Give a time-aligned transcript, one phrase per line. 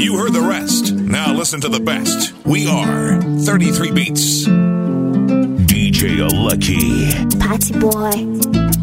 [0.00, 0.92] You heard the rest.
[0.94, 2.32] Now listen to the best.
[2.46, 4.46] We are 33 Beats.
[5.68, 7.12] DJ Lucky.
[7.38, 8.10] Party boy,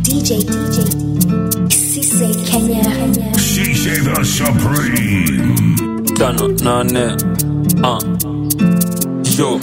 [0.05, 2.83] DJ, DJ, Sise Kenya.
[3.35, 5.55] Shisha the Supreme.
[6.17, 7.05] tano nane
[7.83, 8.01] uh.
[9.37, 9.59] yo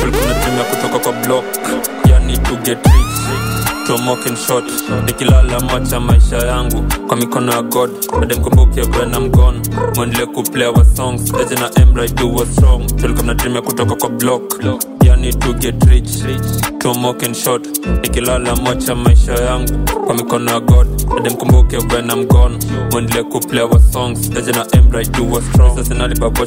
[0.00, 1.44] tulikuwa natumia kutoka kwa block
[2.26, 3.86] yani to get rich.
[3.86, 4.64] Tomoken shot
[5.06, 7.90] nikilala macha maisha yangu kwa mikono ya god.
[8.22, 9.60] Ademkumbuke when I'm gone.
[9.96, 14.64] Mwendele kuplay our songs eje na emra do was strong tulikuwa natumia kutoka kwa block.
[15.04, 16.10] Yani to get rich.
[16.78, 17.68] Tomoken shot
[18.02, 19.72] nikilala macha maisha yangu
[20.06, 20.88] kwa mikono ya god.
[21.18, 22.58] Ademkumbuke when I'm gone.
[22.92, 24.64] Mwendele kuplay our songs eje na
[25.12, 25.94] do was strong sasa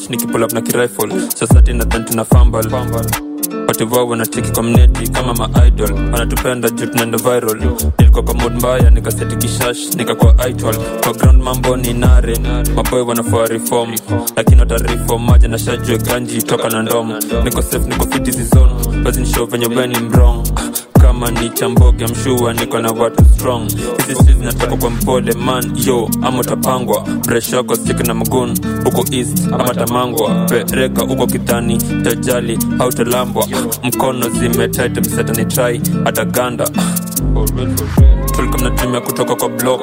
[0.09, 1.29] nikipull na kirifle.
[1.35, 3.28] Society na
[3.69, 7.57] wativao wanacheki kwa mneti kama maidol wanatupenda juu tunaenda viral.
[7.99, 10.75] Nilikuwa kwa mood mbaya nikaseti kishash nikakuwa idol.
[11.03, 12.37] Kwa ground mambo ni nare
[12.75, 13.95] maboy wanafaa reform
[14.35, 18.73] lakini watareform maja na shajue ganji toka na ndomo niko safe niko fit hizi zone.
[19.51, 20.43] Venye weni mrong
[21.09, 23.67] kama ni chamboge mshua niko na watu strong.
[24.07, 24.33] Hizi
[24.77, 30.45] kwa mpole man yo ama utapangwa bresh yako sik na mgun huko east ama tamangwa.
[30.45, 33.47] Pereka huko kitani tajali hautalambwa.
[33.83, 35.01] Mkono zimetaita
[36.03, 36.69] hata ganda
[38.35, 39.81] tulikamnatumia kutoka kwa block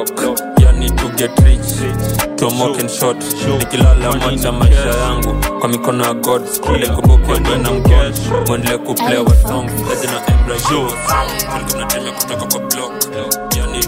[0.77, 2.37] yani to get rich.
[2.37, 3.17] Tomoken shot
[3.59, 5.35] nikilala macha maisha yangu.
[5.61, 6.43] Kwa mikono ya god
[7.51, 8.13] wena mkon
[8.47, 10.87] mwendele kuplay wa songs eje na embra show.
[12.13, 12.93] kutoka kwa block.
[13.57, 13.81] Yani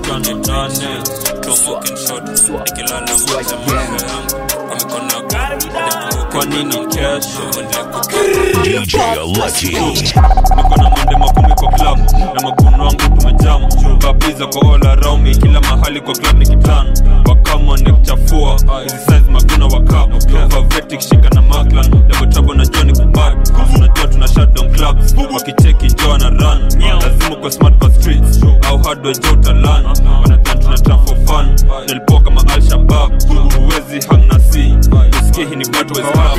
[1.40, 4.48] tomoken shot nikilala macha maisha yangu.
[4.68, 6.32] Kwa mikono ya god.
[6.32, 8.94] kwa nini kesho mwendele kuplay DJ
[9.36, 9.66] Lucky.
[10.56, 10.90] niko na
[14.08, 16.86] kabiza kwa all around me kila mahali kwa club nikiplan.
[17.28, 20.10] Wakama ni kuchafua hizi size maguna wakap
[20.52, 25.14] favetic kishika na maklan double trouble na Johnny kubad unajua tuna shutdown clubs.
[25.34, 26.62] Wakicheki joa na run.
[27.02, 28.40] Lazima kwa smart kwa streets.
[28.68, 29.84] Au hardware jo utalan.
[30.22, 31.56] Wanadhan tuna trap for fun.
[31.86, 33.12] Nilipoa kama al shabab.
[33.56, 34.74] Huwezi hang na si
[35.22, 35.84] usikie hii ni came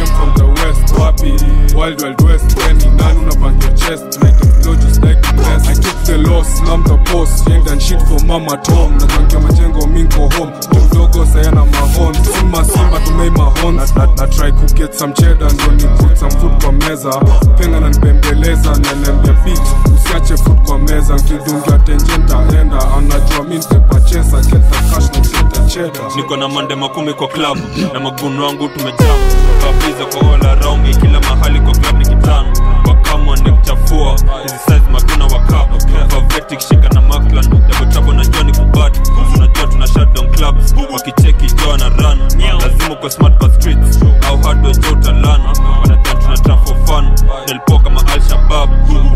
[0.05, 1.31] from the west, wapi?
[1.75, 4.23] Wild Wild West, when nani unapangia chest?
[4.23, 5.31] Like a flow just like I
[5.73, 8.97] took the loss, slammed the post Yanked and shit for mama Tom.
[8.97, 10.51] Natankia majengo minko home.
[10.85, 15.49] Mdogo sayana mahon Simba simba tumei mahon na, na, na try to get some cheddar
[15.53, 17.09] Ndo ni put some food kwa meza.
[17.57, 19.61] Penga na nipembeleza Nelembia beat.
[19.95, 25.67] Usiache food kwa meza Nkidungia tenje ntaenda Anajua mi nitepachesa Get the cash na usiete
[25.67, 26.15] cheddar.
[26.15, 27.57] Niko na mande makumi kwa club
[27.93, 29.19] na maguno wangu tumejam.
[29.61, 32.53] Kabiza kwa all around kila mahali kwa club ni kitano
[32.87, 34.11] wakama ni kuchafua
[34.43, 38.97] hizi size maguna wakap favetic shika na Maclan double trouble na Johnny kubad
[39.35, 42.19] unajua tuna shutdown clubs wakicheki joa na run.
[42.61, 43.99] Lazima kwa smart kwa streets.
[44.27, 45.41] Au hardware jo utalan
[45.81, 47.05] wanadhan tuna trap for fun.
[47.47, 48.69] Nilipoa kama al shabab.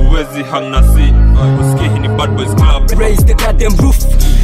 [0.10, 1.14] Uwezi hang na si
[1.62, 3.00] Usiki hii ni bad boys club.
[3.00, 3.98] Raise the goddamn roof.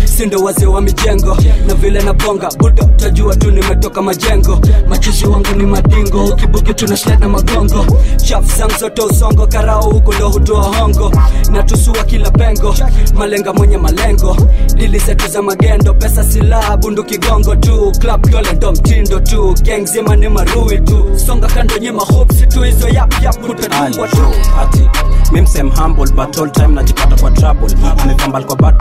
[0.05, 1.37] Sindo wazee wa mijengo?
[1.67, 2.49] Na vile na bonga.
[2.57, 4.59] Budo tajua tu nimetoka majengo.
[4.87, 6.25] Machizi wangu ni madingo.
[6.25, 7.85] Ukibuki tuna sled na magongo.
[8.25, 9.47] Chaf sang zote usongo.
[9.47, 11.11] Karao huko ndo hutoa hongo.
[11.51, 12.75] Na tusua kila pengo
[13.15, 14.37] malenga mwenye malengo.
[14.75, 17.91] Dili zetu za magendo pesa silaha bundu kigongo tu.
[17.99, 19.55] Club dole ndo mtindo tu.
[19.63, 21.05] Gang zima ni marui tu.
[21.25, 24.21] Songa kando nyima hopsi tu hizo yap yap utatungwa tu.
[24.61, 24.89] Ati
[25.31, 27.75] mimsem humble but all time najipata kwa trouble.
[28.03, 28.77] Amepambal kwa bad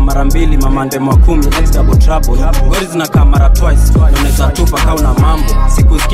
[0.00, 1.46] mara mbili mamande mwa kumi
[4.80, 5.43] kauna siku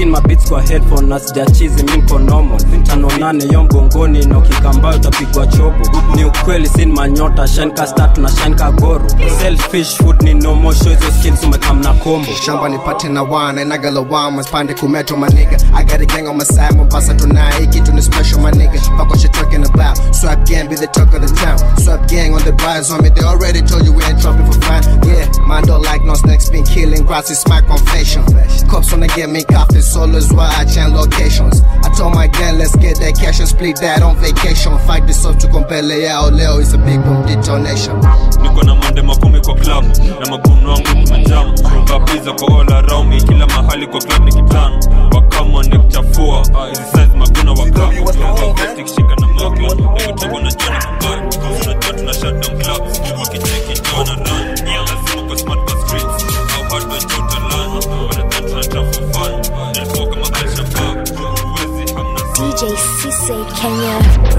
[0.01, 4.97] skin mabits kwa headphone na sijachizi mi nko normal tano nane yo mgongoni na ukikambayo
[4.97, 9.09] utapigwa chobo ni ukweli sin manyota shine ka star tuna shine ka goro.
[9.41, 13.63] Selfish food ni no more show hizo skills umekam na kombo shamba nipate na wana
[13.63, 18.03] inagalawama spande kumeto maniga I got a gang on my side Mombasa tonight kitu ni
[18.03, 18.81] special my nigga.
[18.99, 19.99] Fuck what you talking about.
[20.15, 21.59] Swap gang be the talk of the town.
[21.79, 24.61] Swap gang on the rise on me they already told you we ain't trouble for
[24.63, 24.83] fun.
[25.07, 28.23] Yeah man don't like no snakes been killing grass is my confession.
[28.69, 31.63] Cops wanna get me coffee solo is why I change locations.
[31.85, 34.79] I told my gang let's get that cash and split that on vacation.
[34.87, 37.97] Fight this up to compele yao leo is a big boom detonation.
[38.43, 39.85] Niko na mande makumi kwa club
[40.21, 41.55] na maguno wangu tumejam
[41.85, 44.81] kabiza kwa all around me kila mahali kwa club ni kitano
[45.15, 46.39] wakama ni kuchafua
[46.69, 47.93] hizi size maguna wakap
[48.39, 54.05] favetic shika na maklan double trouble na Johnny kubad unajua tuna shutdown clubs wakicheki joa
[54.05, 54.49] na run
[54.87, 55.20] lazima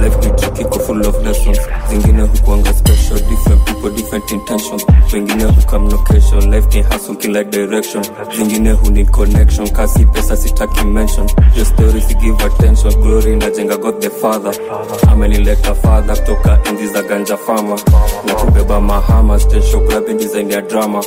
[0.01, 1.59] life ni tricky kwa full of lessons
[1.89, 4.85] zingine hukuanga special different people different intentions.
[5.13, 8.03] Wengine hukam location life ni hustle kila direction.
[8.37, 11.27] Zingine huni connection kasi pesa sitaki mention.
[11.55, 14.53] Your story si give attention glory najenga god the father.
[15.11, 17.79] Amenileta father kutoka enzi za ganja fama
[18.25, 21.01] na kubeba mahama station grabbing design ya drama.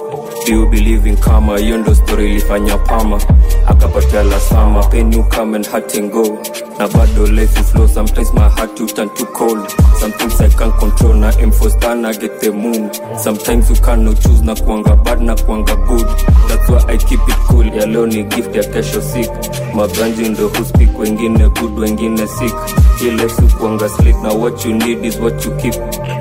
[0.47, 1.59] Do you believe in karma?
[1.59, 3.21] Hiyo ndo story ilifanya pama
[3.67, 6.39] akapatia lasama pain you come and hurt and go.
[6.79, 9.71] Na bado life flow sometimes my heart you turn to cold.
[9.99, 11.53] Sometimes i can't control na aim
[12.01, 12.91] na get the moon.
[13.19, 16.07] Sometimes you cannot choose na kuanga bad na kuanga good.
[16.49, 19.31] That's why i keep it cool ya leo ni gift ya kesho sick.
[19.75, 22.55] Magranji ndo who speak wengine good wengine sick.
[23.01, 25.75] Hii life kuanga slick na what you need is what you keep.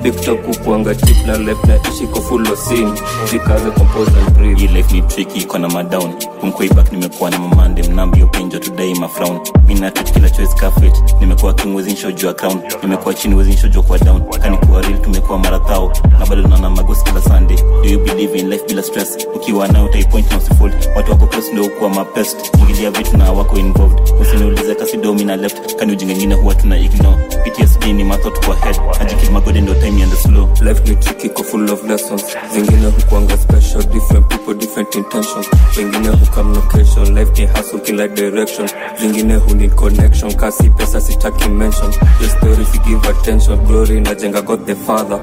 [0.04, 2.88] Big talk kukuanga chip na left na ishi ko full of sin.
[3.32, 4.58] Jikaze compose and breathe.
[4.60, 6.14] Hii life ni tricky iko na madown.
[6.42, 9.00] Kumkoibak nimekuwa na mamande mnambio my frown.
[9.00, 13.98] Mafrown minatut kila choice kafet nimekuwa king wezinsho juu crown nimekuwa chini wezinsho juu kwa
[14.00, 14.22] down.
[14.42, 17.58] Kanikuwa real tumekuwa marathao na bado naona magos kila sunday.
[17.84, 19.18] Do you believe in life bila stress?
[19.36, 20.74] Ukiwa nayo utaipoint na usifold.
[20.96, 22.38] Watu wako close ndio ukuwa mapest.
[22.60, 24.00] Ingilia vitu na wako involved.
[24.22, 25.76] Usiniulize kasi domi na left.
[25.76, 27.18] Kani ujinga ingine huwa tuna ignore.
[27.44, 28.76] Ptsd ni mathot kwa head.
[29.02, 30.50] Ajikid magode ndo time and slow.
[30.62, 32.24] Life ni tricky iko full of lessons.
[32.54, 35.48] Zingine hukuanga special different people different intentions.
[35.78, 38.70] Wengine hukamnokation life ni hustle kila direction.
[39.02, 40.34] Zingine huni connection.
[40.34, 41.92] Kasi pesa sitaki mention.
[42.22, 43.66] Your story si give attention.
[43.66, 45.20] Glory najenga god the father.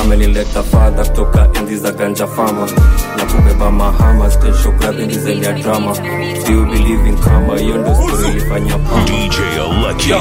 [0.00, 2.66] Amenileta father toka enzi za ganja fama
[3.16, 5.92] na kubeba mahama station grabbing design ya drama.
[6.46, 7.58] Do you believe in karma?
[7.58, 9.36] Hiyo ndo story ilifanya pama DJ
[9.82, 10.10] Lucky.
[10.10, 10.18] Yo,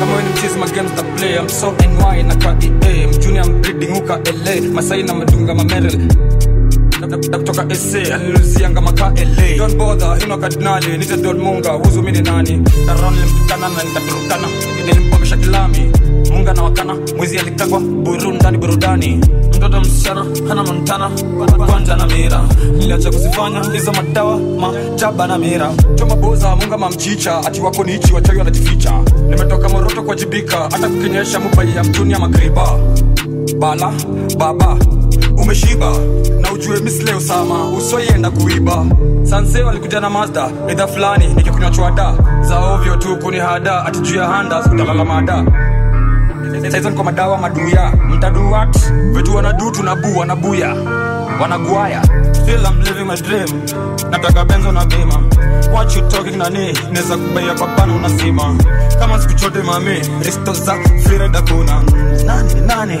[0.00, 1.34] kama wewe mchezi magames na play.
[1.38, 5.96] I'm so NY na ka EA mjuni I'm breeding uka LA Masai na madunga mamerel.
[5.98, 6.14] na
[7.08, 12.62] kutoka SA aliluzianga maka LA don bother hino kardinali nite Don Munga huzu mini nani?
[12.86, 14.48] Taron nilimtukana na nikaturukana
[14.86, 15.90] nilimpongesha kilami?
[16.30, 19.20] Munga na wakana mwizi alikagwa burundani burudani.
[19.56, 21.10] Mtoto msichana hana montana
[21.66, 22.44] kwanja na mira.
[22.78, 25.70] Niliacha kuzifanya hizo madawa majaba na mira.
[25.94, 28.92] Choma boza munga mamchicha ati wako nichi wachawi wanajificha.
[29.28, 32.78] Nimetoka moroto kwa jibika hata kukinyesha mubai ya mtuni ya magriba
[33.58, 33.92] bala
[34.38, 34.76] baba
[35.44, 35.90] umeshiba.
[36.40, 38.86] Na ujue misle usama usoienda kuiba.
[39.22, 42.14] Sanse walikuja na mazda idha fulani nikikunywa chwada.
[42.40, 45.44] Za ovyo tu kunihada ati juu ya handas utalala mada.
[46.70, 47.92] Saizo kwa madawa maduya.
[48.08, 48.78] Mtaduat
[49.12, 50.74] vitu wanadutu nabu wanabuya.
[51.40, 52.02] Wanagwaya
[52.32, 53.48] Still I'm living my dream.
[54.10, 55.18] Nataka benzo na bima.
[55.72, 58.56] What you talking nani neza kubaya papana unasima.
[58.98, 60.74] Kama siku chote mami risto za
[61.08, 61.82] fireda kuna.
[62.26, 62.98] Nani nani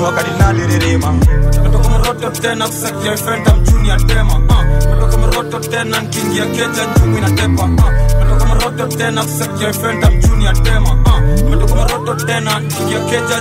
[0.00, 1.14] ni kardinali Ririma.
[1.62, 4.32] Natoka Moroto tena kusakia fenta mjuni ya tema.
[4.34, 7.68] Uh, metoka mroto tena nkiingia keja njumi inatepa.
[8.18, 10.52] Natoka Moroto tena kusakia fenta mjuni ya
[12.14, 12.60] tena
[13.00, 13.40] keja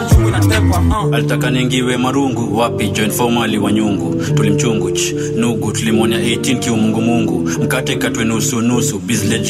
[1.14, 4.16] alitaka ningiwe marungu wapi join formali wa nyungu?
[4.36, 5.00] Tulimchunguch
[5.36, 9.00] nugu tulimwonya 18 kiumungumungu mkate katwe nusu nusu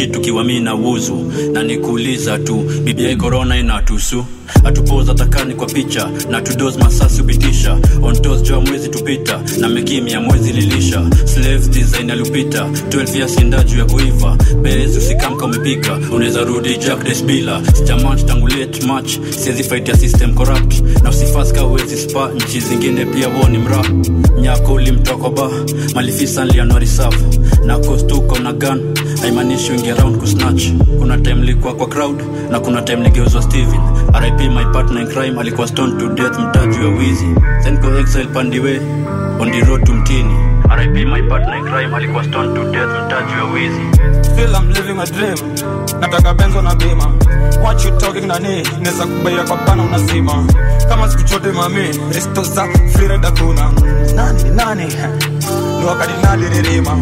[0.08, 1.32] tukiwa mi na wuzu.
[1.54, 4.26] Na nikuuliza tu bibia korona inatusu
[4.64, 10.52] atupoza takani kwa picha na tudos masasi upitisha ontos jua mwezi tupita na mekimya mwezi
[10.54, 11.02] lilisha.
[11.26, 14.38] Slave design aliupita 12 ya juu ya kuiva.
[14.62, 20.82] Bezi usikamka umepika unaweza rudi jack desbila sijamanch tangu late match siezi fight system corrupt.
[21.04, 23.84] Na usifaska uwezi spa nchi zingine pia woni mra
[24.42, 25.50] nyako ulimtoko ba
[25.96, 27.26] malifisa nlianwari safu
[27.66, 27.78] na
[28.40, 28.54] na
[29.22, 30.64] haimaanishi wingi around kusnatch
[31.00, 33.80] kuna time likuwa kwa crowd na kuna time ligeuzwa steven.
[34.22, 37.26] Rip my partner in crime alikuwa stone to death mtaju ya wizi.
[37.64, 38.82] Senko exile pandiwe
[39.40, 39.52] on
[39.86, 40.36] to mtini.
[40.78, 43.82] Rip my partner in crime alikuwa stone to death mtaju ya wizi.
[44.22, 45.38] Still I'm living a dream.
[46.00, 47.12] Nataka benzo na bima.
[47.64, 48.64] What you talking nani?
[48.82, 50.46] Neza kubaia kwa pana unazima.
[50.90, 51.82] Kama siku chote mami
[52.14, 53.72] risto za fireda kuna
[54.16, 54.84] nani nani
[55.80, 56.98] ni wakati naliririma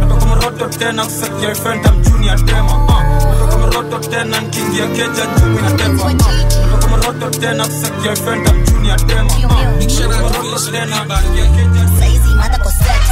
[0.00, 5.62] natoka mroto tena kusakia fenta mjuni ya tema uh, natoka mroto tena nkiingia keja njumi
[5.62, 9.42] na tepa uh, natoka mroto tena kusakia fenta mjuni ya tema uh,
[10.10, 13.02] natoka mroto tena nkiingia keja saizi mada kwa sex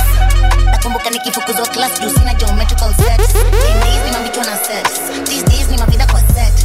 [0.71, 5.69] nakumbuka nikifukuzwa class juu sina geometrical set Ten days ni mambitwa na set these days
[5.71, 6.60] ni mavida kwa set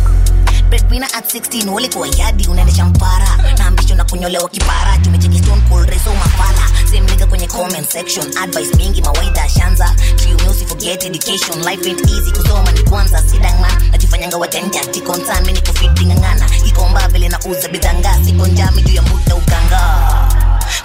[0.70, 3.28] breadwinner at 16 walikuwa yadi unaendesha mpara.
[3.58, 6.68] Na ambition na kunyolewa kipara tumecheki stone cold reso mafala.
[6.86, 9.96] Same nigga kwenye comment section advice mingi mawaida shanza.
[10.16, 16.46] Triume usiforget education life ain't easy kusoma ni kwanza sidangman najifanyanga wajanja tikonsan mini kufidingangana
[16.68, 19.82] ikomba vile na uza bidanga siko njami juu ya muda ukanga.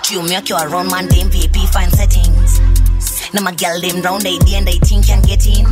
[0.03, 2.61] Triume wa Ron man dem vip fine settings.
[3.33, 5.65] Na magal girl round they and they think can get in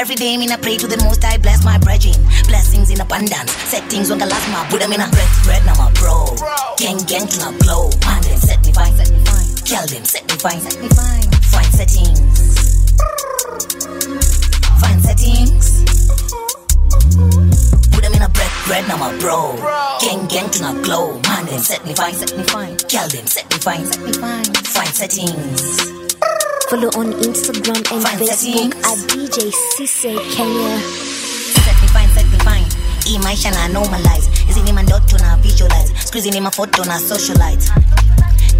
[0.00, 2.14] Every day, me I pray to the most I bless my brethren.
[2.46, 3.50] Blessings in abundance.
[3.66, 6.22] Set things on the last my Buddha me na bread, bread, now my bro.
[6.78, 7.90] Gang gang tuna glow.
[8.06, 9.50] Man them set me fine, set me fine.
[9.66, 11.26] Kill them set me fine, set me fine.
[11.50, 12.38] Fine settings.
[14.78, 15.66] Fine settings.
[17.90, 19.58] Put them in a bread, bread, now my bro.
[19.98, 21.18] Gang, gang to not glow.
[21.26, 22.78] Man, them set me fine, set me fine.
[22.86, 24.46] Girl, them set me fine, set me fine.
[24.62, 26.07] Fine settings.
[26.70, 30.78] Follow on Instagram and Fine Facebook at DJ Cisse Kenya.
[31.64, 32.64] Set me fine, set me fine.
[33.04, 34.28] Hii maisha na normalize.
[34.46, 35.92] Hizi ni mandoto na visualize.
[36.04, 37.72] Squeezy ni mafoto na socialite.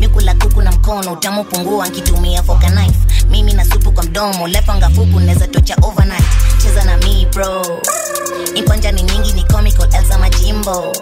[0.00, 2.98] Mikula kuku na mkono utamu pungua nkitumia fork and knife.
[3.30, 6.24] Mimi na supu kwa mdomo, lefanga fupu neza tocha overnight.
[6.62, 7.80] Cheza na mi bro.
[8.54, 10.92] Impanja ni nyingi ni comical Elsa Majimbo.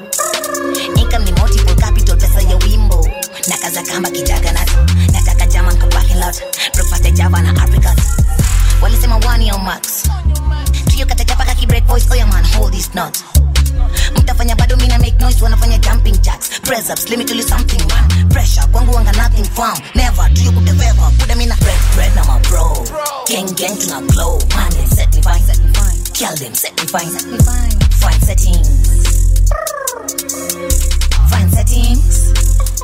[0.96, 3.08] Income ni multiple capital pesa ya wimbo.
[3.48, 4.72] Nakaza kamba kijaga nato.
[5.12, 6.36] Nataka jama nka parking lot.
[6.74, 7.98] Breakfast ya Java na apricot.
[8.82, 10.08] Walisema one your max.
[10.90, 12.06] Trio kataja paka ki break voice.
[12.10, 13.22] Oh yeah man, hold this knot.
[14.16, 15.42] mtafanya bado mina make noise.
[15.44, 16.60] Wanafanya jumping jacks.
[16.60, 18.28] Press ups let me tell you something man.
[18.28, 21.80] Pressure kwangu wanga nothing firm never do you have ever put them in a bread
[21.94, 22.84] bread na my bro.
[23.26, 24.38] Gang gang tuna glow.
[24.54, 25.42] Man them set me fine.
[25.42, 27.10] Set me fine kill them set me fine.
[27.10, 28.68] Set me fine fine settings.
[31.30, 32.32] Fine settings.
[32.56, 32.75] put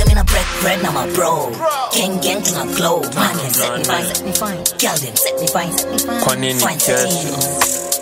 [0.00, 1.50] them in a bread bread na my bro
[1.92, 4.56] gang gang tuna glow man set me fine set me fine.
[5.00, 6.60] Them set me fine set me fine.
[6.60, 8.00] Fine kesho?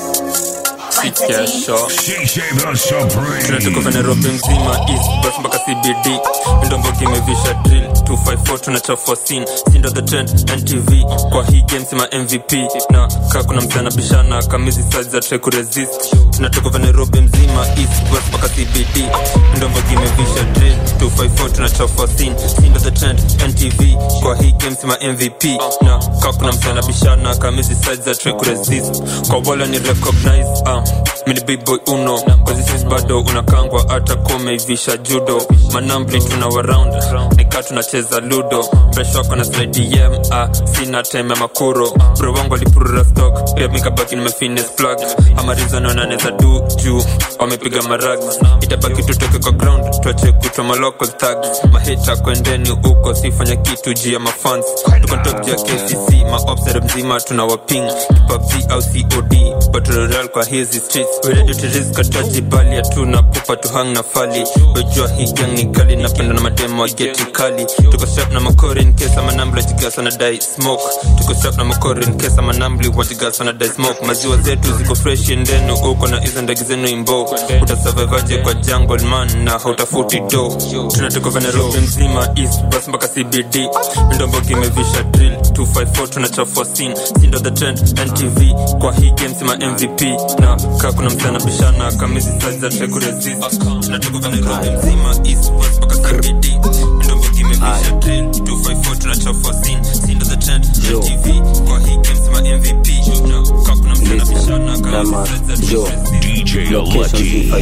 [0.00, 6.20] settings si kesho DJ the tunatoka venerobi mzima east bus mpaka cbd
[6.66, 9.46] ndombo kimevisha drill 254 tunachafua scene.
[9.72, 12.52] Sindo the trend ntv kwa hii game sima mvp
[12.90, 18.20] na kaa kuna mchana bishana kamizi size za try kuresist tunatoka venerobi mzima east bus
[18.28, 19.08] mpaka cbd
[19.56, 22.36] ndombo kimevisha drill 254 tunachafua scene.
[22.60, 25.44] Sindo the trend ntv kwa hii game sima mvp
[25.82, 30.79] na kaa kuna mchana bishana kamizi size za try kuresist kwa wala ni recognize uh,
[31.26, 32.18] mini big boy uno.
[32.20, 32.54] Kwa
[32.90, 35.42] bado unakangwa hata kumeivisha judo.
[35.72, 36.94] Manambli tuna waround.
[37.36, 38.64] Nika tunacheza ludo.
[38.94, 41.90] Mresh na slidm ah, sina time ya makuro.
[42.18, 43.54] Bro wangu alipurura stock.
[43.54, 44.98] Pia mikabaki nimefines plug.
[45.36, 47.02] Amarizanonaneza du juu
[47.38, 48.18] wamepiga marag.
[48.60, 51.38] Itabaki tutoke kwa ground tuache kutwa malocal tag
[51.72, 54.66] mahita kwendeni huko sifanya kitu juu ya mafans
[55.02, 57.82] tuko juu ya kcc maobsere mzima tunawaping
[58.28, 63.56] pubg au cod battle kwa hizi streets we ready to risk ataji bali hatuna pupa
[63.56, 64.44] tu hang na fali.
[64.74, 67.64] Wejua hii gang ni kali napenda na mademo wa geti kali.
[67.90, 70.82] Tuko strap na makori in case ama nambli wajigasa na dai smoke.
[71.18, 74.06] Tuko strap na makori in case ama nambli wajigasa na dai smoke.
[74.06, 77.30] Maziwa zetu ziko fresh ndenu uko na hizo ndege zenu imbo
[77.62, 80.56] utasurvivaje kwa jungle man na hautafuti do
[80.94, 83.68] tunatoka venerobi nzima east bus mpaka cbd
[84.14, 86.94] ndombo kimevisha drill 254 tunachafua scene.
[87.20, 90.00] Sindo the trend ntv kwa hii game sima mvp
[90.40, 92.88] na kaa kuna mchana bishana kamizi size za try
[93.80, 96.46] tunatoka venerobi mzima east bus mpaka cbd
[97.04, 99.84] ndombo kimevisha drill 254 tunachafua scene.
[99.84, 102.20] Sindo the trend ntv kwa hii game
[102.56, 102.88] mvp
[103.76, 105.56] kuna bishana kamizi za
[106.20, 107.52] DJ Lucky.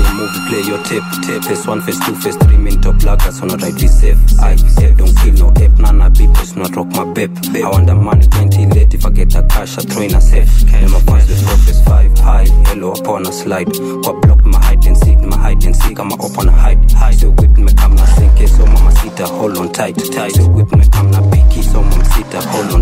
[0.00, 1.44] I you move, play your tape, tape.
[1.44, 3.54] Phase one, phase two, phase three, main top laggers on eh.
[3.54, 6.74] a right, be safe eh, I safe, don't kill no ape, nana beep, it's not
[6.76, 9.82] rock my babe I want the money, plenty late, if I get the cash, I
[9.82, 13.72] throw in a safe my fans with four, phase five, high, hello upon a slide.
[14.02, 16.90] Kwa block, my hide and seek, my hide and seek, I'm up on a hide
[16.92, 20.32] High, so whip me, come na sink, so mama sita, hold on tight, tight.
[20.32, 22.79] So whip me, come na picky, so mama sita, hold on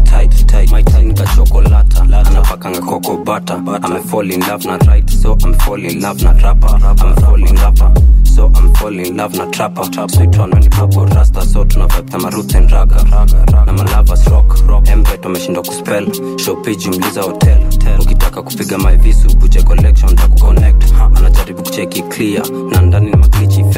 [3.28, 3.60] butter.
[3.84, 6.66] I'm fall in love, not right, so I'm fall love, not rapper.
[6.66, 7.92] I'm fall rapper.
[8.24, 9.84] So I'm fall love na trapper.
[10.08, 13.04] Sweet one when bubble rasta So tuna vibe kama roots and raga.
[13.04, 14.56] Na malavas rock.
[14.88, 16.06] Embet wameshindwa kuspell.
[16.40, 17.58] Show page mliza hotel.
[18.00, 20.84] Ukitaka kupiga my visu Buje collection ta kuconnect
[21.16, 22.42] Anajaribu kucheki clear.
[22.70, 22.80] Na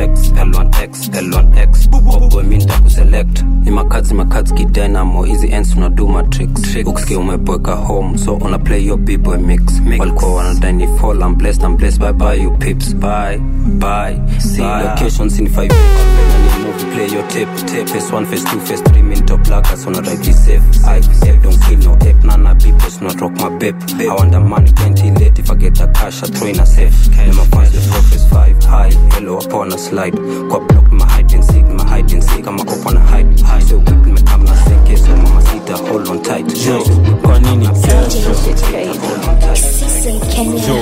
[0.07, 6.09] ni maglitch effects L1X, L1X Boboy mi nitakuselect Ni makazi makazi kidynamo Hizi ends unadu
[6.09, 6.77] matrix.
[6.87, 9.63] Ukisikia umeboeka home So una play your b-boy mix.
[9.99, 13.39] Walikuwa wanadai ni fall I'm blessed, I'm blessed Bye bye you pips Bye,
[13.79, 17.89] bye See locations in 5 When you move play your tape Tape.
[17.89, 20.63] Phase 1, phase 2, phase 3 Min top laggers on a right be safe.
[20.85, 24.41] I safe don't kill no ape Nana people not rock my babe I want the
[24.41, 26.95] money can't late If I get the cash I throw in a safe.
[27.15, 27.37] Fans
[27.75, 30.15] with 4 phase 5 High, hello upon a slide.
[30.49, 33.39] Kwa block my hide and seek My hide and seek I'm up on a hide
[33.69, 36.47] So whip me come na sink So mama sita hold on tight.
[36.67, 36.79] Yo,
[37.23, 39.57] kwa nini kesho Hold on tight.
[39.57, 40.67] Cisse Kenya.
[40.67, 40.77] jo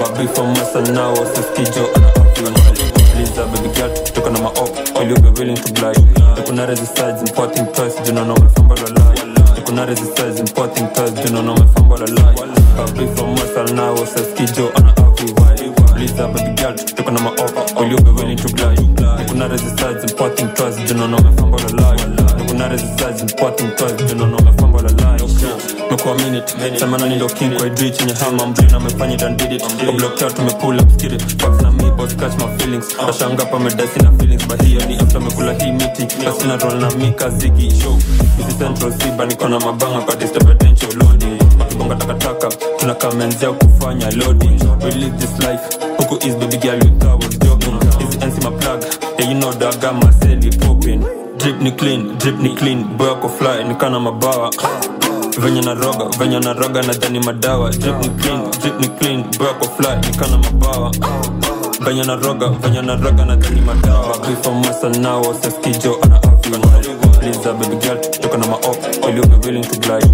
[0.00, 1.88] babi for masa nao siskijo
[3.18, 6.00] Liza baby girl tukitoka na maop will you be willing to glide
[6.36, 7.94] tukuna resistance importing toys.
[8.04, 9.14] Do not know my fumble or lie
[9.56, 11.12] tukuna resistance importing toys.
[11.12, 12.34] Do not know my fumble or lie
[12.76, 15.32] babi for masa nao siskijo ana avi
[16.06, 17.20] vibe Liza Liza baby girl tuko na
[17.90, 18.78] you be willing to glide.
[19.18, 21.96] Nikuna resistance importing trust do not know me fumble a lie.
[22.38, 25.18] Nikuna resistance importing trust do not know me fumble a lie.
[25.90, 29.52] Mekuwa minute Semana ni ndo king kwa idri chenye hama mbrina amefanya it and did
[29.52, 29.62] it.
[29.84, 31.22] Kwa block out tume pull up skid it.
[31.22, 32.86] Fucks na me boss catch my feelings.
[33.08, 34.46] Ashanga pa medasi na feelings.
[34.46, 36.06] But hiyo ni after mekula hii miti.
[36.24, 37.96] Basi na roll na mika zigi show.
[38.38, 41.38] Misi central siba niko na mabanga kwa disturb attention loading.
[41.60, 44.60] Wakibonga takataka tunakamenzea kufanya loading.
[44.84, 48.84] We live this life Huku is baby girl you was joking Easy NC my plug.
[49.18, 51.00] Yeah you know that I got my celly popping.
[51.40, 52.96] Drip ni clean, drip ni clean.
[52.96, 54.50] Boy ako fly, nikana mabawa
[55.40, 57.70] venye na roga venye na roga na dhani madawa.
[57.72, 59.22] Drip ni clean drip ni clean.
[59.38, 60.90] Boy ako fly nikana mabawa
[61.80, 64.18] venye na roga venye na roga na dhani madawa.
[64.28, 66.60] Before masa now seskijo ana afya
[67.24, 68.76] Please, baby girl, took na maop.
[69.00, 70.04] Will you be willing to glide?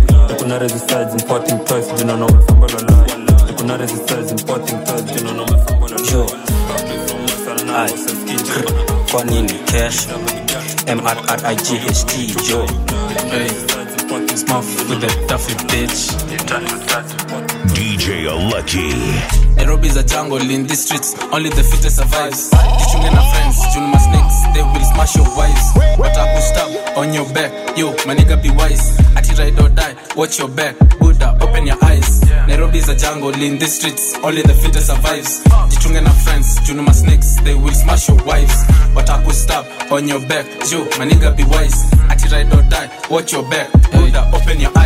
[0.43, 3.47] On resistance, importing toys, do not know my fumble a lie.
[3.49, 7.77] Took on resistance, importing toys, do not know my lie.
[7.77, 7.93] Ai,
[9.11, 10.07] kwa nini cash
[10.87, 11.63] mrright
[12.49, 12.67] jo.
[17.75, 18.95] DJ Lucky.
[19.57, 22.51] Nairobi's a jungle in these streets, only the fittest survives.
[22.51, 25.73] Jichunge na friends, Junima snakes, they will smash your wives.
[25.99, 28.99] Wataku stab on your back, yo, my nigga be wise.
[29.17, 32.21] Ati ride or die, watch your back, Buddha, open your eyes.
[32.51, 35.41] Nairobi's a jungle in these streets, only the fittest survives.
[35.71, 38.65] Jichunge na friends, Junima snakes, they will smash your wives.
[38.93, 41.79] Wataku stab on your back, yo, my nigga be wise.
[42.11, 44.80] Ati ride or die, watch your back, Buddha, open your eyes.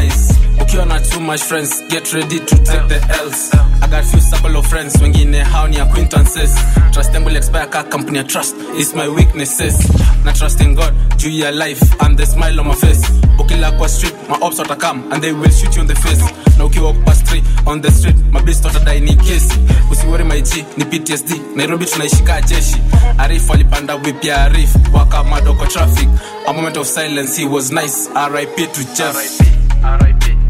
[0.75, 3.55] Ukiwa na too much friends, get ready to take the L's.
[3.81, 6.53] I got few circle of friends, wengine hao ni acquaintances.
[6.93, 9.79] Trust will expire ka company I trust is my weaknesses.
[10.25, 13.03] Na trust in God, juu ya life and the smile on my face.
[13.39, 16.25] Ukila kwa street, my ops wata come and they will shoot you in the face.
[16.59, 19.55] Na ukiwa past street on the street, my beast watadai ni kesi.
[19.91, 21.57] Usiwori my G, ni PTSD.
[21.57, 22.77] Nairobi tunaishika jeshi.
[23.19, 26.09] Arif alipanda whip ya Arif, wakamado kwa traffic.
[26.49, 28.09] A moment of silence, he was nice.
[28.33, 29.45] RIP to Jeff.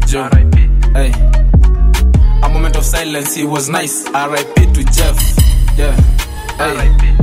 [0.07, 0.29] Joe.
[0.93, 1.11] Hey.
[2.43, 4.07] A moment of silence, he was nice.
[4.09, 5.17] RIP to Jeff.
[5.77, 5.95] Yeah.
[6.57, 6.75] Hey.
[6.77, 7.15] Hey.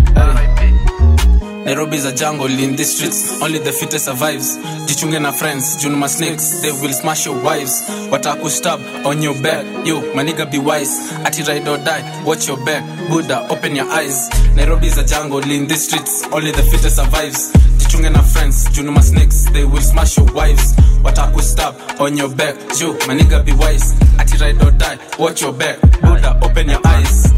[1.65, 4.59] Nairobi's a jungle in these streets, only the fittest survives.
[4.87, 7.83] Jichunge na friends, Junuma snakes, they will smash your wives.
[8.11, 11.13] Wataku stab on your back, yo, my nigga be wise.
[11.25, 14.29] Ati ride or die, watch your back, Buddha, open your eyes.
[14.57, 17.53] Nairobi's a jungle in these streets, only the fittest survives.
[17.93, 20.73] Jichunge na friends, Junuma snakes, they will smash your wives.
[21.05, 23.93] Wataku stab on your back, yo, my nigga be wise.
[24.19, 27.29] Ati ride or die, watch your back, Buddha, open your eyes.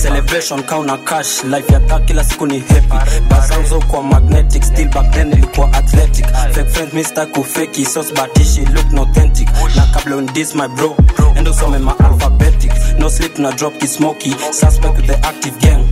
[0.00, 1.42] celebration kauna cash.
[1.44, 6.26] Life ya ta kila siku ni happy bazanzo kwa magnetic still back then ilikuwa athletic.
[6.52, 9.48] Fake friends mr kufeki sauce batishi look no authentic.
[9.76, 10.94] Na kabla on this my bro.
[11.36, 12.70] Endo some ma alphabetic.
[13.00, 14.30] No sleep na drop ki smoky.
[14.52, 15.83] Suspect with the active gang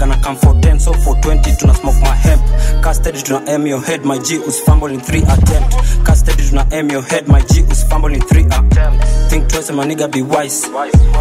[0.00, 2.42] na come for 10 so for 20 tuna smoke my hemp.
[2.82, 5.76] Custody tuna aim your head my g us fumble in 3 attempt.
[6.04, 9.04] Custody tuna aim your head my g us fumble in 3 attempt.
[9.30, 10.66] Think twice my nigga be wise.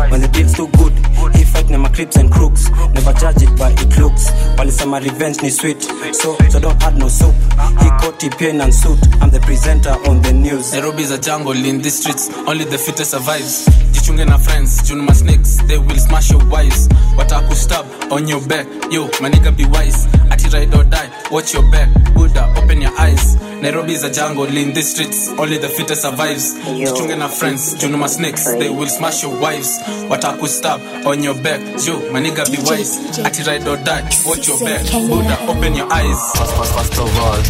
[0.09, 0.93] When the deal's too good
[1.35, 2.69] he fight na my clips and crooks.
[2.93, 4.31] Never judge it by it looks.
[4.57, 5.81] Walisema revenge ni sweet.
[6.13, 7.35] So so don't add no soup.
[7.79, 8.99] He got pain and suit.
[9.21, 10.73] I'm the presenter on the news.
[10.73, 13.67] Nairobi's a jungle in these streets, only the fittest survives.
[13.93, 16.87] Jichunge na friends, june my snakes, they will smash your wives.
[17.17, 20.07] Wataku stab on your back, yo, my nigga be wise.
[20.31, 23.35] Ati ride or die, watch your back, Buddha, open your eyes.
[23.61, 26.55] nairobi is a jungle in these streets, only the fittest survives.
[26.55, 29.79] Jichunge na friends, june my snakes, they will smash your wives.
[30.09, 32.97] Wataku stab on your back, yo, my nigga be wise.
[33.25, 36.19] Ati ride or die, watch your back, Buddha, open your eyes.
[36.37, 37.41] First, first, first of all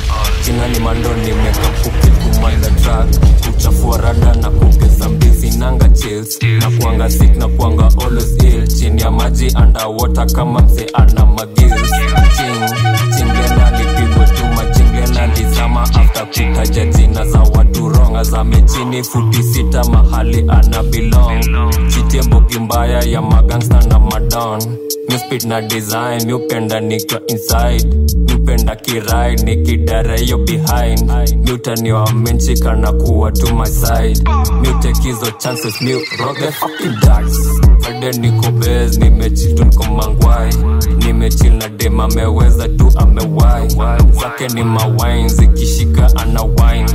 [0.45, 3.07] jina ni mando nimeka mfupi kumanda track
[3.45, 6.39] kuchafua rada na kuongeza mbizi nanga chills.
[6.43, 8.67] Na kuanga sick na kuanga always ill.
[8.67, 11.91] Chini ya maji underwater kama mse ana magills
[16.25, 21.43] lizama after kutaja jina za watu ronga za mechini futi sita mahali ana belong.
[21.89, 24.61] Chitemboki mbaya ya magangsta na madon.
[25.09, 27.87] Mispit na design miupenda nikiwa inside.
[28.27, 31.11] Miupenda kirai nikidara hiyo behind.
[31.45, 34.21] Miutaniwa menchika na kuwa to my side.
[34.61, 37.37] Miutekizo chances miu rock fucking dice.
[37.79, 39.85] Friday niko bes nimechitu niko
[41.05, 41.69] nimechil na
[42.03, 43.69] ameweza tu amewai
[44.21, 46.85] zake ni mawain zikishika ana wain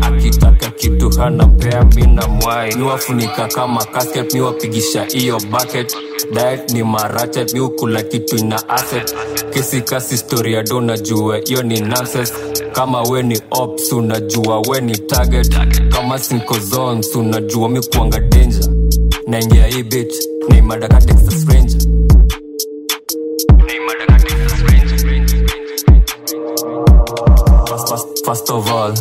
[0.00, 2.74] akitaka kitu hana pea mina mwai.
[2.74, 5.96] Niwafunika kama kasket niwapigisha hiyo bucket.
[6.32, 9.14] Diet ni marachet miukula kitu ina asset.
[9.50, 12.34] Kesi kasi historia do najua hiyo ni nonsense.
[12.72, 15.56] Kama we ni ops unajua we ni target.
[15.88, 18.68] Kama sinkozons unajua mi kuanga danger.
[19.26, 20.14] Naingia hii bitch
[20.48, 21.80] ni madaka texas ranger
[28.26, 28.92] first of all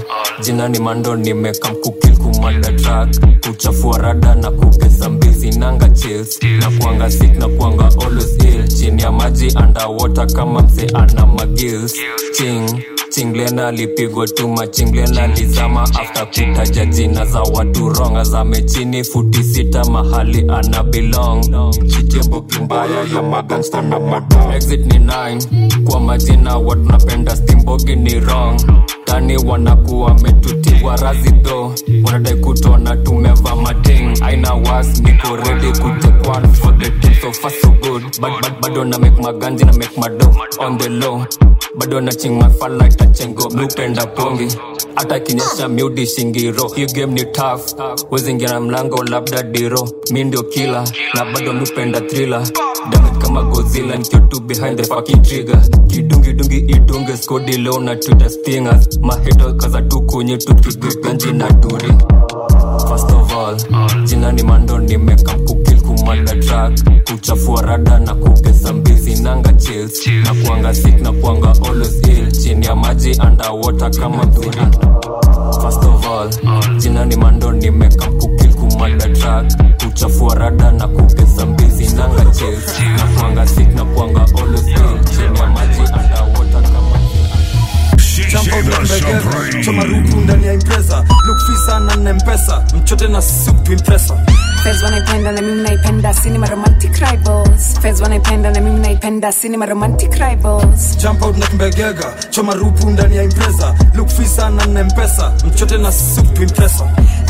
[0.43, 3.09] jina ni mando nimekam kukil kumanda track
[3.47, 6.39] kuchafua rada na kugesa mbizi nanga chills.
[6.59, 8.37] Na kuanga sick na kuanga always
[8.79, 11.93] chini ya maji underwater kama mse ana magills.
[12.37, 19.03] Ching chinglena alipigwa tuma chinglena alizama afta kutaja jina za watu ronga za mechini.
[19.03, 21.71] Futi sita mahali ana belong.
[21.87, 23.99] Kitembo kimbaya ya magangsta na
[24.55, 28.61] exit ni 9 kwa majina watu napenda stimbogi ni wrong
[29.15, 31.73] tani wanakuwa metutiwa razi tho
[32.03, 34.23] wanadai kutona tumeva mating.
[34.23, 36.47] Aina was niko redi kutekwan
[38.61, 40.77] bado na make maganji na make mado on
[41.77, 44.47] bado na ching mafala tachengo miupenda pongi.
[44.95, 47.61] Hata kinyesha miudi shingiro hiyo game ni tough.
[48.11, 49.89] Wezingia na mlango labda diro.
[50.11, 52.43] Mi ndio kila na bado miupenda thriller.
[52.89, 55.61] Damage kama godzilla nikiwa tu behind the fucking trigger.
[55.87, 58.99] Kidungidungi idunge skodi leo na twitter stingers.
[59.01, 61.93] Maheto kaza tu kunye tukigeganji na duri.
[62.89, 63.57] First of all
[64.05, 66.73] jina ni mando nimekam kukil kumanda track
[67.11, 70.07] kuchafua rada na kugesa mbizi nanga chills.
[70.07, 72.31] Na kuanga sick na kuanga always ill.
[72.31, 74.57] Chini ya maji underwater kama mzuri
[75.61, 76.29] first of all
[76.77, 78.44] jina ni mando nimekam kukil
[78.79, 79.43] kumanda
[79.85, 84.55] kuchafua rada na kupesa mbizi nanga chills na kuanga sick na kuanga ill
[85.09, 86.99] chini ya maji andawota kama
[89.65, 94.17] chamarupu ndani ya impresa lukfisa na nempesa mchote na supu impresa
[94.63, 96.13] Fez wanaipenda na mimi naipenda.
[96.13, 97.79] Cinema romantic rivals.
[97.81, 99.31] Fez wanaipenda na mimi naipenda.
[99.33, 100.97] Cinema romantic rivals.
[100.97, 102.13] Jump out na kimbegega.
[102.29, 106.83] Choma rupu ndani ya impresa lukfisa na nempesa mchote na supu impresa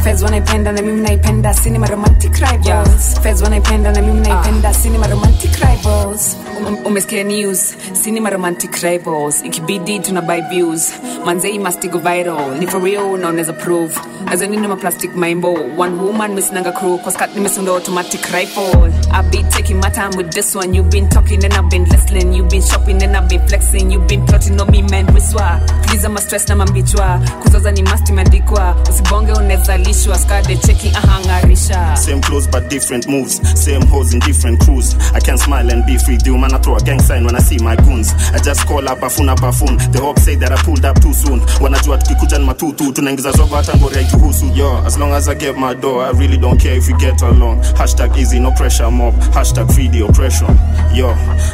[0.06, 3.20] Fez wanaipenda na mimi naipenda cinema romantic rivals.
[3.24, 6.38] Fez wanaipenda na mimi naipenda cinema romantic rivals.
[6.68, 7.76] Um- umesikia news?
[8.04, 9.44] Cinema romantic rivals.
[9.44, 10.94] Ikibidi tuna buy views.
[11.26, 12.60] Manzei must go viral.
[12.60, 14.00] Ni for real na unaweza prove.
[14.32, 15.54] Azanini ma plastic maimbo?
[15.78, 16.98] One woman misinanga crew.
[16.98, 18.92] Kwa skat nimesunda automatic rifle.
[19.12, 20.78] I be taking my time with this one.
[20.78, 22.34] You've been talking and I've been listening.
[22.34, 23.92] You've been shopping and I've been flexing.
[23.94, 25.08] You've been plotting on me man.
[25.08, 28.76] Wiswa please I'm a stress na mambichwa kuzaza ni must imeandikwa.
[28.90, 33.42] Usibonge unaweza skade cheki ahangarisha Same clothes but different moves.
[33.60, 34.96] Same hoes in different crews.
[35.14, 36.18] I can smile and be free.
[36.18, 38.14] The man I throw a gang sign when I see my goons.
[38.34, 39.78] I just call up afuna bafun.
[39.92, 41.40] The hope say that I pulled up too soon.
[41.62, 42.92] Wanajua tukikuja ni matutu.
[42.94, 44.46] Tunaingiza zogo hata ngori haituhusu.
[44.56, 47.22] Yo, as long as I get my door, I really don't care if we get
[47.22, 47.62] along.
[47.76, 49.14] Hashtag easy, no pressure mob.
[49.34, 50.48] Hashtag free the oppression.
[50.94, 51.10] Yo,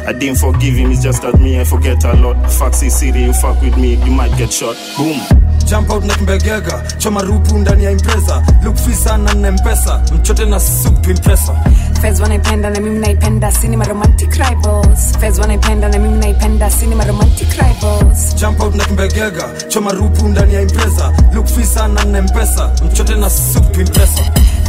[0.06, 0.90] I didn't forgive him.
[0.90, 2.36] It's just that me, I forget a lot.
[2.50, 4.76] Foxy City, you fuck with me, you might get shot.
[4.96, 5.20] Boom.
[5.64, 11.10] Jump out na kimbegega choma rupu ndani ya impreza lukfisa na nempesa mchote na supu
[11.10, 11.54] impresa
[12.00, 15.18] Fez wanaipenda na mimi naipenda cinema romantic rivals.
[15.20, 18.34] Fez wanaipenda na mimi naipenda cinema romantic rivals.
[18.36, 23.80] Jump out na kimbegega choma rupu ndani ya impreza lukfisa na nempesa mchote na supu
[23.80, 24.22] impresa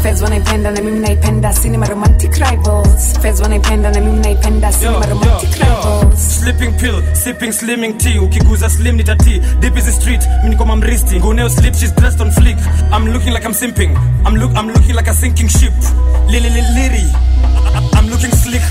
[0.03, 1.53] Fez wanaipenda na mimi naipenda.
[1.53, 3.19] Cinema romantic rivals.
[3.21, 4.71] Fez wanaipenda na mimi naipenda.
[4.73, 6.39] Cinema romantic rivals.
[6.39, 8.19] Sleeping pill sipping slimming tea.
[8.19, 11.19] Ukiguza slim ni tati deep is the street mimi niko mamristi.
[11.19, 12.57] Nguneo slip, she's dressed on fleek.
[12.91, 13.95] I'm looking like i'm simping.
[14.25, 15.73] I'm look i'm looking like a sinking ship.
[16.29, 17.05] Lili li, liri.
[17.95, 18.61] I'm looking slick.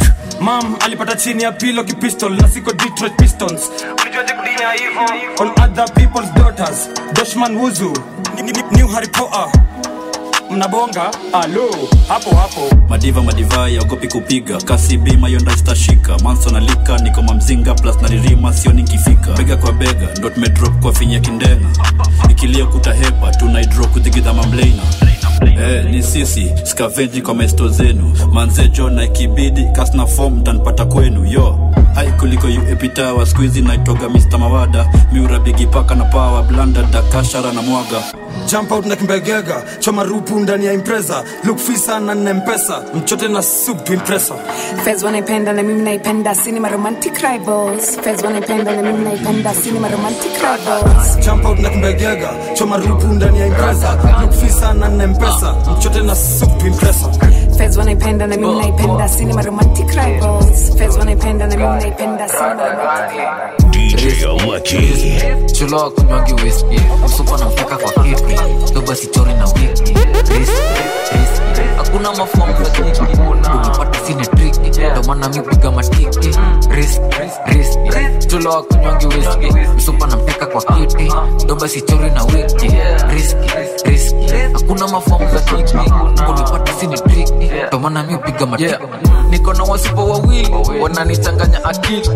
[0.40, 3.70] Mam alipata chini ya pilo kipistol na siko detroit pistons.
[4.02, 5.32] Ulijuaje kudinya hivyo.
[5.40, 6.88] On other people's daughters.
[7.12, 7.92] Doshman wuzu.
[8.76, 9.61] New harry potter
[10.52, 11.70] mnabonga alo
[12.08, 12.76] hapo hapo.
[12.88, 14.58] Madiva madivai yaogopi kupiga.
[14.58, 19.32] Kasi bima yonda stashika manso nalika niko mamzinga plus naririma sio nikifika.
[19.32, 21.68] Bega kwa bega ndo tumedrop kwa finya kindena
[22.30, 24.82] ikilia kutahepa tunaidro kudhigidha mamleina
[25.46, 28.16] Eh, ni sisi skavenji kwa maesto zenu.
[28.32, 34.86] Manzejo na ikibidi kasna fom tanpata kwenu yo hai kuliko uepitawa skuizi naitoga mr mawada.
[35.12, 38.02] Miura bigipaka na pawa blanda dakashara na mwaga.
[38.50, 41.24] Jump out na kimbegega choma rupu ndani ya impreza.
[41.44, 44.34] Look fisa na nempesa mchote na supu impresa
[44.84, 48.00] Fez wanaipenda na mimi naipenda cinema romantic rivals.
[48.00, 51.18] Fez wanaipenda na mimi naipenda cinema romantic rivals.
[51.26, 53.98] Jump out na kimbegega choma rupu ndani ya impreza.
[54.20, 57.08] Look fisa na nempesa mchote na supu impresa
[57.58, 60.76] Fez wanaipenda na mimi naipenda cinema romantic rivals.
[60.76, 63.70] Fez wanaipenda na mimi naipenda cinema romantic rivals.
[63.70, 65.52] DJ Lucky.
[65.52, 68.40] chuloa kunywangi whisky msupa na mpaka kwa kipi
[68.74, 69.92] doba sichori na wiki
[70.32, 70.62] riski
[71.12, 71.41] riski
[71.92, 76.28] hakuna mafomu kunipata sine triki ndomana mipiga matiki
[76.70, 78.66] riski cholo
[79.08, 81.12] wiski msupa nampeka kwa kiti.
[81.46, 82.70] Doba sichori na wiki
[83.14, 83.50] riski
[83.84, 84.16] riski
[84.52, 85.76] hakuna mafomu za triki
[87.70, 88.78] tomana mi matiki
[89.30, 90.54] niko na wasipo wawili.
[90.80, 92.08] Wananichanganya akili.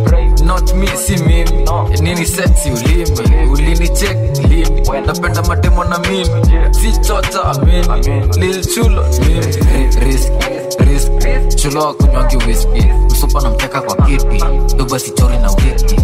[0.45, 1.69] Not me si mimi.
[2.01, 3.51] Nini sexy ulimi?
[3.51, 4.17] Ulini chek
[4.49, 6.27] lini napenda mademo na mimi.
[6.75, 8.27] Si chocha mimi.
[8.39, 9.66] Lilchulo mimi
[10.01, 10.33] riski
[10.79, 14.45] riski chulo akunywangi wiski msupa nampeka kwa kiti
[14.77, 15.97] doba sichori na wiki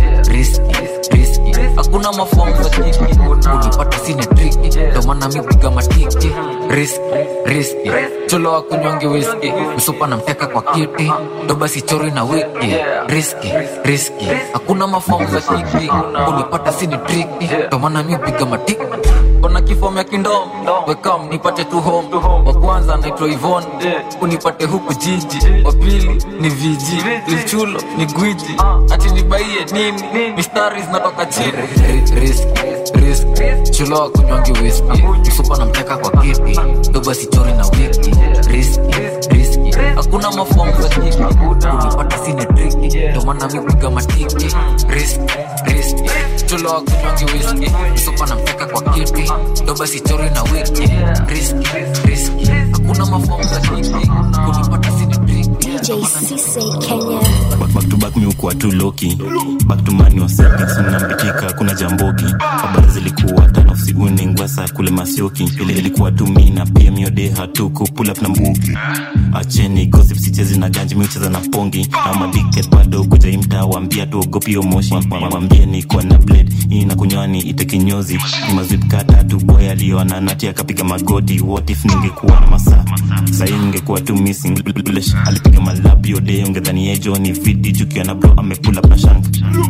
[1.77, 3.05] hakuna mafomu za kiki
[4.07, 4.79] sine triki.
[4.91, 6.31] Ndomana mipiga matiki.
[6.71, 7.01] Riski
[7.45, 7.91] riski
[8.27, 11.13] chulo akunywangi wiski msupa nampeka kwa kiti
[11.47, 12.75] doba sichori na wiki.
[13.07, 13.53] Riski
[13.85, 15.91] riski hakuna mafomu za kiki
[16.79, 17.51] sine triki.
[17.67, 18.83] Ndomana mipiga matiki
[19.75, 20.49] kifom ya kindom
[20.87, 22.09] wekam nipate tu home.
[22.47, 23.65] Wa kwanza naitwa ivon
[24.21, 25.39] unipate huku jiji.
[25.65, 27.03] Wa pili ni viji.
[27.27, 28.57] Lichulo ni gwiji.
[28.91, 30.33] Ati nibaie nini?
[30.37, 31.53] Mistari zinatoka chini.
[32.21, 32.45] Risk
[32.95, 33.71] risk.
[33.71, 34.11] chulo
[34.63, 36.61] wiski msupa namteka kwa kipi?
[36.91, 38.11] Doba sichori na wiki.
[38.49, 38.81] Riski
[39.31, 41.23] riski hakuna mafomu za kiki
[41.83, 44.25] unipata sine triki ndomana mipiga matiki.
[44.35, 44.57] Matiki
[44.89, 46.03] riski
[46.53, 49.33] riski chulo akunywangi wiski msupa namteka kwa kiti
[49.67, 50.91] doba chori na wiki.
[51.27, 51.69] Riski
[52.05, 54.11] riski hakuna mafomu za kiki
[54.45, 55.19] kunipata sini
[56.29, 57.21] Cisse Kenya.
[57.59, 59.19] Back, back to back mi ukuwa loki
[59.67, 65.73] back to man settings mnambitika kuna jamboki habari zilikuwa tano siguni ngwasa kule masioki ile
[65.73, 68.79] ilikuwa tu mi na pia miode hatuku pull up na mbuki
[69.35, 74.21] acheni gossip sichezi na ganji miucheza na pongi ama diket bado kuja imta waambia tu
[74.21, 74.95] ogopi moshi
[75.33, 77.65] wambie niko na blade hii na kunywani ite
[78.55, 82.85] mazwip kata tu boy aliona nati akapiga magoti what if ningekuwa masaa
[83.31, 84.63] sahii ningekuwa tu missing
[85.27, 89.27] alipiga malabio yode ungedhani yejo ni vidi jukiwa na bro amepula shank.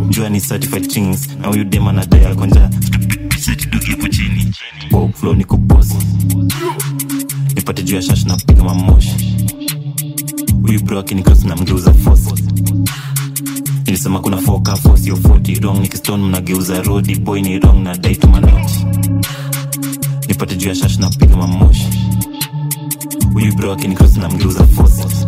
[0.08, 1.28] Njua ni certified chings.
[1.40, 2.70] Na huyu dem anadai konja
[3.38, 4.54] setiduki chini
[4.92, 5.56] Wow, flow niko
[7.54, 9.10] nipate juu ya shash na piga mamoshi
[10.62, 12.34] huyu bro akinikos na mgeuza fosi
[13.86, 15.80] nilisema kuna foka fosi yo 40 wrong.
[15.80, 18.86] Nikistone mnageuza rodi boy ni wrong na dai tumanoti
[20.28, 21.88] nipate juu ya shash na piga mamoshi
[23.32, 25.21] huyu bro akinikos na mgeuza fosi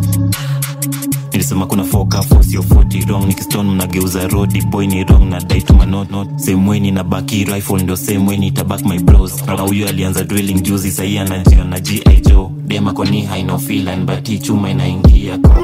[1.45, 3.27] nilisema kuna foka fosio foti 40 wrong.
[3.27, 5.29] Nikistone mnageuza rodi boy ni wrong.
[5.29, 9.43] Na dai tumanot same way nina baki rifle ndo same way nitabak my bros.
[9.47, 14.69] Na huyu alianza drilling juzi sahii anajiona gi joe dema koni haino filan bati chuma
[14.69, 15.55] inaingia ko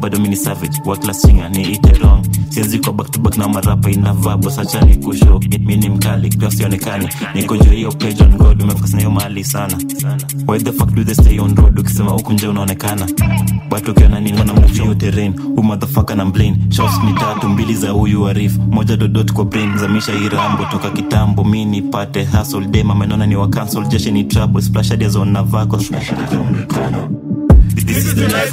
[0.00, 3.90] bado mini savage wa class ni ite wrong sianzi kwa back to back na marapa
[3.90, 7.08] inavabo sacha ni kusho mi ni mkali graf sionekani.
[7.34, 9.78] Niko juu hiyo page on god umefocus na mahali sana.
[10.48, 13.06] Why the fuck do they stay on road ukisema huku nje unaonekana?
[13.70, 15.34] But ukiona nini wana move hiyo terrain.
[15.62, 20.12] Motherfucker na mblane shots ni tatu mbili za huyu arif moja dodot kwa brain zamisha
[20.14, 22.66] irambo toka kitambo mi nipate hustle.
[22.66, 24.62] Dema menona ni wa cancel jeshe ni trouble.
[24.62, 25.80] Splash hadi azona vako
[27.86, 28.52] This is the life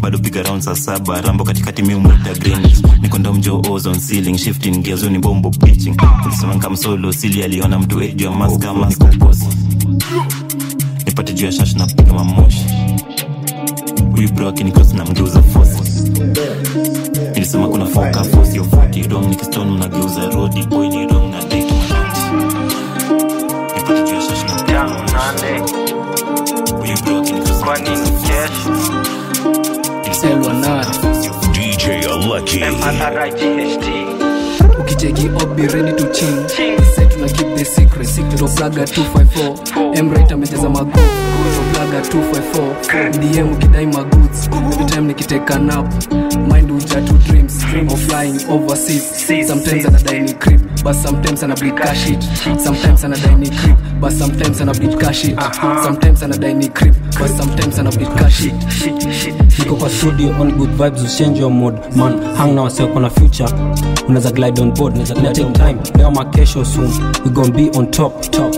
[0.00, 2.58] bado piga round saa saba rambo katikati mi umwita green
[3.02, 5.96] niko ndo mjo ozone ceiling shifting gears ni bombo pitching.
[6.22, 9.38] Kulisema kama solo sili aliona mtu ejua maska maska boss
[11.06, 12.66] nipate juu ya shash na piga mamoshi.
[14.12, 16.12] Huyu bro akinikos na mgeuza fosi
[17.34, 21.23] nilisema kuna foka fosi yo 40 wrong nikistone mnageuza rodi boy ni wrong
[25.32, 25.74] mamoshi
[26.78, 27.62] huyu bro akinikos
[31.52, 31.86] DJ
[32.28, 32.64] Lucky.
[34.80, 36.48] ukicheki op be ready to chill
[36.94, 38.08] Say tuna keep the secret
[38.38, 40.90] toplaga 254 mrit amecheza mago
[42.02, 44.48] toplaga 254 dm ukidai magoods.
[44.72, 45.86] Every time nikiteka nap
[46.52, 47.64] mind uja to dreams.
[47.92, 49.26] Of flying overseas.
[49.48, 52.22] Sometimes anadai ni creep but sometimes ana bleed cash it
[52.60, 55.38] sometimes anadai ni creep but sometimes ana bleed cash it
[55.84, 58.54] sometimes anadai ni creep but sometimes ana bleed cash it
[59.58, 61.74] niko kwa studio on good vibes ushange your mood.
[61.96, 63.48] Man hang na waseo kona future.
[64.08, 65.78] Unaweza glide on board unaweza take time.
[65.98, 66.90] Leo makesho soon.
[67.24, 68.54] We gon be on top top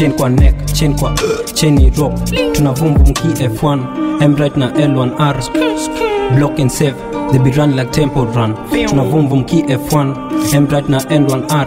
[0.00, 1.12] chain kwa neck chain kwa
[1.54, 3.78] chain ni rope tuna vumbu mki f1
[4.20, 5.34] m right na l1r
[6.36, 6.94] block and save
[7.30, 8.54] they be run like temple run.
[8.88, 10.14] Tuna vumbu mki f1
[10.56, 11.66] m right na n1r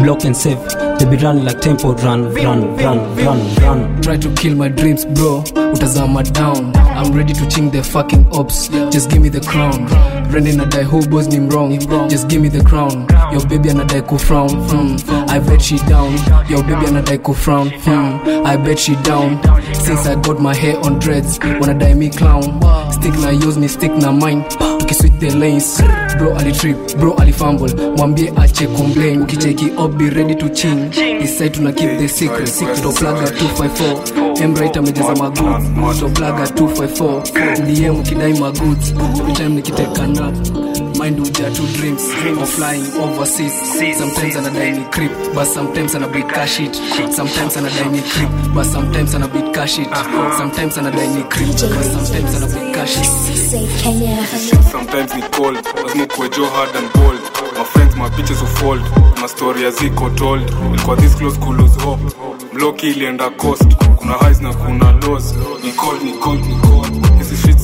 [0.00, 0.58] block and save
[0.98, 4.02] baby run like tempo run run run run run.
[4.02, 5.42] Try to kill my dreams bro.
[5.74, 6.72] Utazama down.
[6.76, 8.68] I'm ready to ching the fucking ops.
[8.90, 9.86] Just give me the crown.
[10.32, 12.08] Rendi nadai hobos ni mrong?
[12.10, 13.06] Just give me the crown.
[13.32, 15.28] Your baby anadai kufrown Mm.
[15.28, 16.12] i bet she down.
[16.48, 18.46] Your baby anadai kufrown Mm.
[18.46, 19.38] i bet she down.
[19.74, 22.60] Since i got my hair on dreads wanna die me clown.
[22.92, 24.44] Stick na use ni stick na mine.
[24.78, 25.80] Tukiswitch the lanes.
[26.18, 29.22] Bro alitrip bro alifumble mwambie ache complain.
[29.22, 32.50] Ukicheki be ready to ching isai tuna keep the secret
[32.82, 38.94] toplaga 254 emrit amejaza magoods toplaga 254 dm ukidai magoods
[39.36, 40.34] time nikiteka nap
[41.02, 42.02] mind uja two dreams.
[42.20, 42.38] Dreams.
[42.42, 43.52] of flying overseas.
[43.98, 46.74] Sometimes anadai ni creep but sometimes ana beat cash it
[47.12, 49.88] sometimes anadai ni creep but sometimes ana beat cash it
[50.38, 56.28] sometimes anadai ni creep but sometimes ana beat cash it sometimes ni cold lazima kuwe
[56.28, 57.20] jo hard and bold.
[57.58, 58.80] My friends my bitches of fold.
[59.20, 60.42] My story ziko told.
[60.74, 62.02] Ilikuwa this close cool lose hope.
[62.52, 63.64] Mloki ilienda coast.
[63.96, 65.34] Kuna highs na kuna lows.
[65.64, 67.11] Ni cold ni cold ni cold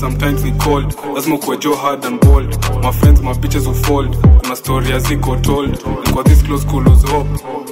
[0.00, 0.94] sometimes ni cold.
[1.14, 2.56] Lazima kuwe jo hard and bold.
[2.82, 4.16] My friends my bitches of fold.
[4.42, 5.78] Kuna story ziko told
[6.12, 7.28] kwa this close cool lose hope.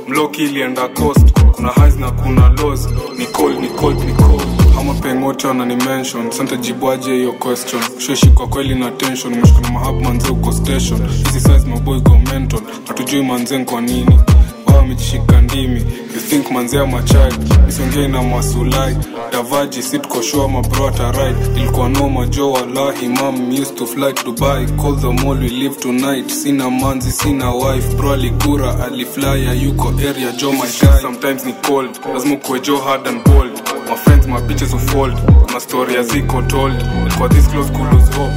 [0.08, 1.32] Mloki ilienda coast.
[1.52, 2.88] Kuna highs na kuna lows.
[3.18, 4.42] Ni cold ni cold ni cold.
[4.80, 6.30] Ama pengote anani mention.
[6.30, 7.82] Santa jibwaje hiyo question.
[7.96, 9.32] Usheshikwa kweli na tension.
[9.32, 11.08] Umeshika na manze uko station.
[11.08, 12.60] Hizi size maboy go mental.
[12.88, 14.18] Hatujui manze kwa nini
[14.66, 15.80] wao wamejishika ndimi.
[16.14, 17.32] You think manze machai.
[17.68, 18.96] Isongei na masulai.
[19.32, 24.66] Davaji sitkoshua mabro atarit ilikuwa noma jo wallahi mam used to fly to dubai.
[24.66, 26.30] Call the mall we live tonight.
[26.30, 27.94] Sina manzi sina wife.
[27.96, 31.00] Bro aligura aliflya yuko area jo my guy.
[31.02, 31.90] Sometimes ni cold.
[32.14, 33.52] Lazima kuwe jo hard and bold.
[33.88, 35.14] My friends my bitches of fold.
[35.46, 36.74] Kuna story ya ziko told.
[37.06, 38.32] Ilikuwa this close cool lose hope.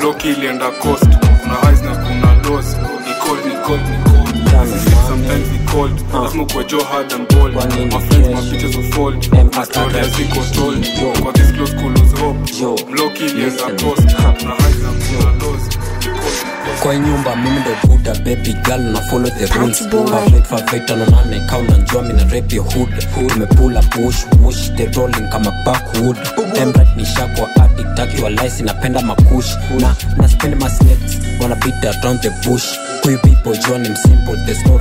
[0.00, 1.04] Block ilienda coast.
[1.42, 2.66] Kuna highs na kuna lows.
[2.76, 4.13] Ni cold ni cold ni cold
[5.08, 5.92] sometimes ni cold.
[6.22, 7.60] Lazima kuwe jo hard and bold my
[8.00, 11.52] friends my bitches of fold my story ziko told ilikuwa this.
[11.52, 12.92] close cool lose hope.
[12.94, 15.62] Loki ilienda coast kuna highs na kuna lows.
[16.82, 19.82] Kwa nyumba mimi ndo buda baby girl na follow the rules.
[19.88, 22.88] Perfect perfect anonane kauna njua na rap your hood.
[23.28, 26.16] Tumepula push push the rolling kama backwood.
[26.62, 29.56] Emrat ni shako addict akiwa lice napenda makush.
[29.80, 34.66] Na na spend my snakes wanna beat around the bush huyu people jua msimple there's
[34.66, 34.78] no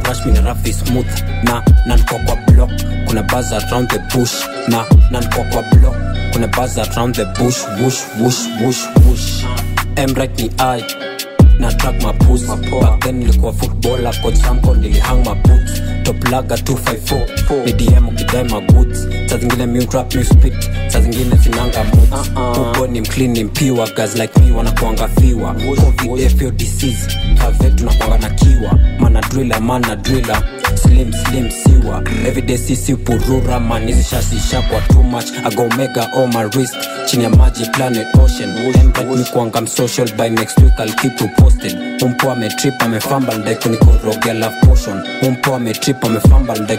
[0.74, 1.08] smooth.
[1.44, 2.72] Na na kwa block.
[3.08, 4.34] Kuna buzz around the bush.
[4.68, 5.96] Na na niko kwa block.
[6.34, 7.58] Kuna buzz around the bush.
[7.84, 9.46] Wush wush wush wush
[9.96, 10.84] emrat ni i
[11.60, 12.46] na track mapus
[12.82, 19.08] back then nilikuwa footballer coach samko nilihang maboots top laga 254 ni dm ukidai magoods
[19.30, 20.54] saa zingine mi rap mi spit.
[20.88, 21.86] Saa zingine sinanga
[22.62, 23.90] upo ni mclean ni mpiwa.
[23.96, 25.54] Guys like me wanakuanga fiwa.
[25.54, 27.08] Covid fo disease
[27.40, 28.80] kave tunakuanga na kiwa.
[29.00, 30.44] Mana driller mana driller
[30.78, 32.02] slim slim siwa.
[32.28, 35.26] Everyday sisi purura manizishasisha kwa too much.
[35.46, 36.10] Agomega
[36.56, 36.76] wrist.
[37.06, 38.68] Chini ya maji planet ocean.
[39.32, 40.94] Kuanga msocial by next week I'll
[41.38, 41.78] posted.
[42.04, 43.56] Umpo ametrip amefamba ndai
[44.34, 45.02] love potion.
[45.22, 46.78] Umpo ametrip amefamba ndai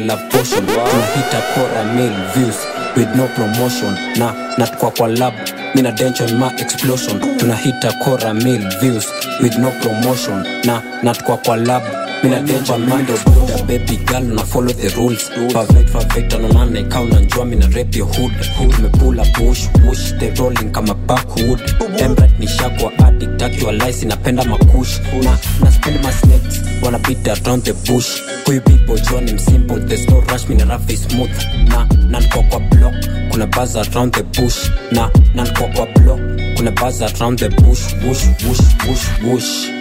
[0.00, 0.66] love potion.
[0.66, 2.56] Tunahita kora mil views
[2.96, 3.96] with no promotion.
[4.18, 5.34] Na natukwa kwa lab.
[5.74, 7.20] Mina dension ma explosion.
[7.38, 9.06] Tunahita kora mil views
[9.42, 10.44] with no promotion.
[10.64, 11.82] Na natukwa kwa lab
[12.26, 15.28] mina denja mindo buda baby girl na follow the rules.
[15.52, 18.32] Perfect perfect anonane kauna njua mina rap your hood.
[18.56, 21.60] Tumepula bush bush the rolling kama backwood
[21.98, 25.00] emrat ni shakwa addict akiwa lice napenda makush.
[25.22, 28.20] Na na spend my snakes wanna beat around the bush.
[28.44, 31.30] Huyu people jua ni simple there's no rush mina rap is smooth.
[31.68, 32.94] Na na niko kwa block
[33.30, 34.70] kuna buzz around the bush.
[34.92, 36.20] Na na niko kwa block
[36.56, 39.75] kuna buzz around the bush bush bush bush bush bush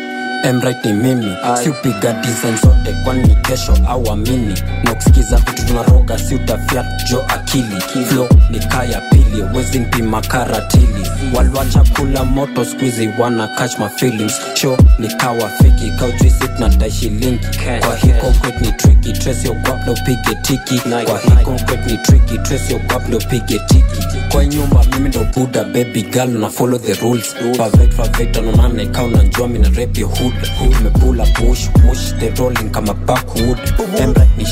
[0.45, 1.35] emrit ni mimi.
[1.63, 4.53] Siupiga design zote kwani ni kesho au amini
[4.83, 7.81] na ukisikiza vitu tunaroga si utafyat jo akili.
[8.07, 11.07] Flo ni kaya pili wezi mpima karatili.
[11.35, 14.33] Walwacha kula moto skuizi wana catch my feelings.
[14.53, 17.39] Sho ni kawa fiki kaujuisit na daishilingi
[17.85, 20.79] kwa hii concrete ni tricky trace your guap ndo pige tiki.
[20.89, 24.05] Kwa hii concrete ni tricky trace your guap ndo pige tiki.
[24.31, 27.35] Kwa nyumba mimi ndo buda baby girl na follow the rules.
[27.57, 32.93] Perfect perfect anonane kauna njua mina rap your hood tumepula push push the rolling kama
[32.93, 33.57] backwood
[33.99, 34.45] emrat ni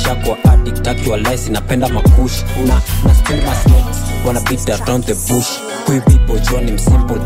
[0.50, 2.44] addict akiwa lice napenda makush.
[2.68, 5.60] Na na spend my snakes wanna beat around the bush.
[5.86, 6.72] Huyu people jua ni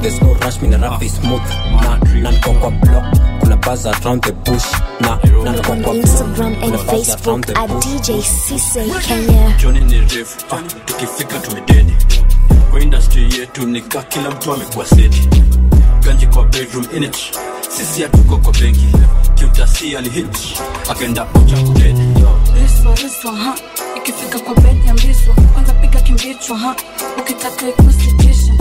[0.02, 1.42] there's no rush mina rap is smooth.
[1.82, 3.06] Na na niko kwa block
[3.40, 4.66] kuna buzz around the bush.
[5.00, 9.56] Na na niko kwa Instagram and kuna buzz around Facebook at DJ Cisse Kenya.
[9.62, 10.38] joni ni refu.
[10.52, 11.96] Ah, tukifika tumedeni
[12.72, 15.30] kwa industry yetu nika kila mtu amekuwa seti
[16.06, 17.18] ganji kwa bedroom init
[17.70, 18.88] sisi hatuko kwa benki.
[19.36, 20.38] Kiutasi alihit
[20.90, 22.02] akaenda kudedi
[23.98, 26.76] ikifika kwa bed ya mbiswa kwanza piga kimbichwa ha.
[27.20, 28.54] Ukitaka ikusitisha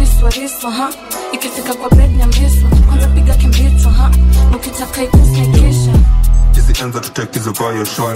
[0.00, 0.90] riswa riswa ha.
[1.32, 4.10] Ikifika kwa bed ya mbiswa kwanza piga kimbichwa ha.
[4.56, 5.92] Ukitaka ikusitisha
[6.54, 8.08] hizi enza tutekizo kwa hiyo show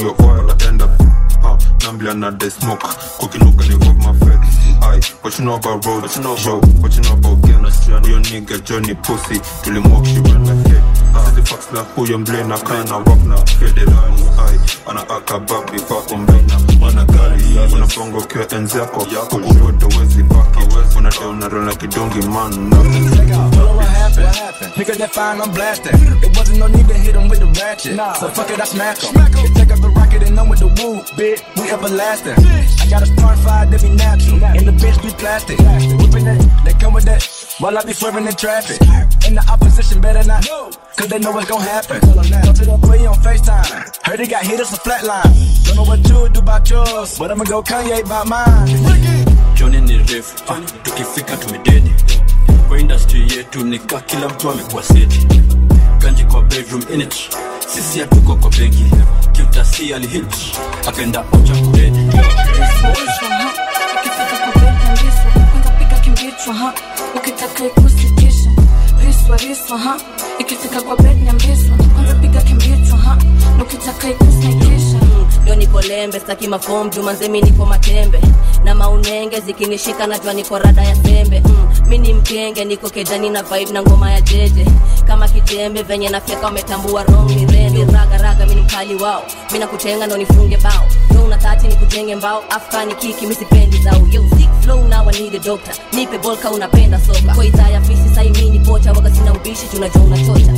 [1.82, 2.86] yo over end up uh, nambia na they smoke
[3.18, 4.40] kukinuka ni of my fed
[4.82, 6.02] ai what you know about road.
[6.02, 9.38] What you know yo what you know about games yo nigga Johnny pussy.
[9.62, 10.82] Tulimwalk she run like head.
[11.24, 16.60] Sisi fax na huyo mble na kana walk na federali ai ana akababi fa umbena
[16.80, 20.58] wana gari una bongo kwa enzi yako kukurodo wezi baki
[20.98, 22.70] unadeuna rola kidongi man
[24.16, 24.72] na what happened?
[24.74, 25.94] Pick up that fine, I'm blasting.
[26.22, 27.96] It wasn't no need to hit him with the ratchet.
[27.96, 28.12] Nah.
[28.14, 29.12] So fuck it, I smack him.
[29.54, 31.40] Take up the rocket and I'm with the woo, bitch.
[31.56, 32.36] We everlasting.
[32.36, 34.44] I got a star fire that be natural.
[34.44, 35.58] And the bitch be plastic.
[35.58, 37.22] Whipping that, they come with that.
[37.58, 38.80] While I be swerving in traffic.
[39.26, 40.46] In the opposition, better not.
[40.96, 42.00] Cause they know what's gonna happen.
[42.00, 44.06] Talk to the boy on FaceTime.
[44.06, 45.30] Heard he got hit us a flatline.
[45.64, 47.18] Don't know what you do about yours.
[47.18, 48.68] But I'ma go Kanye about mine.
[49.54, 50.34] joni ni refu
[50.82, 51.94] tukifika tumededi
[52.72, 55.26] kwa industry yetu nika kila mtu amekuwa seti.
[55.98, 57.14] Ganji kwa bedroom init
[57.68, 58.84] sisi hatuko kwa benki
[59.32, 60.34] kiutasi alihit
[60.88, 61.54] akaenda ocha
[66.52, 66.74] ha
[67.16, 68.50] ukitaka ikusitisha
[69.06, 69.96] riswa riswa ha
[70.86, 73.18] kwa bed ya mbiswa kwanza piga kimbichwa ha
[73.62, 74.91] ukitaka ikusitisha
[75.42, 78.20] ndio niko lembe staki mafom jumanzemi niko matembe
[78.64, 81.40] na maunenge zikinishika najua niko rada ya sembe.
[81.44, 84.66] Mm, mi ni mkenge niko kejani na vibe na ngoma ya jeje.
[85.06, 87.04] Kama kitembe venye nafyeka wametambua
[88.18, 89.22] raga mi ni mkali wao.
[89.52, 90.84] Mi nakutenga ndo nifunge bao.
[91.10, 91.36] Ndo una
[91.68, 92.42] nikutenge mbao.
[92.50, 93.78] Afkani kiki mi sipendi
[94.12, 95.74] yo sick flow now I need doctor.
[95.92, 97.34] Nipe bolka unapenda soka.
[97.34, 98.92] Kwa idhaa fisi sai mi pocha.
[98.92, 100.52] Waga sina ubishi tunajua unachocha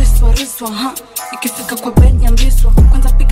[0.00, 0.92] riswa riswa ha
[1.32, 2.30] ikifika kwa bed ya
[2.90, 3.31] kwanza piga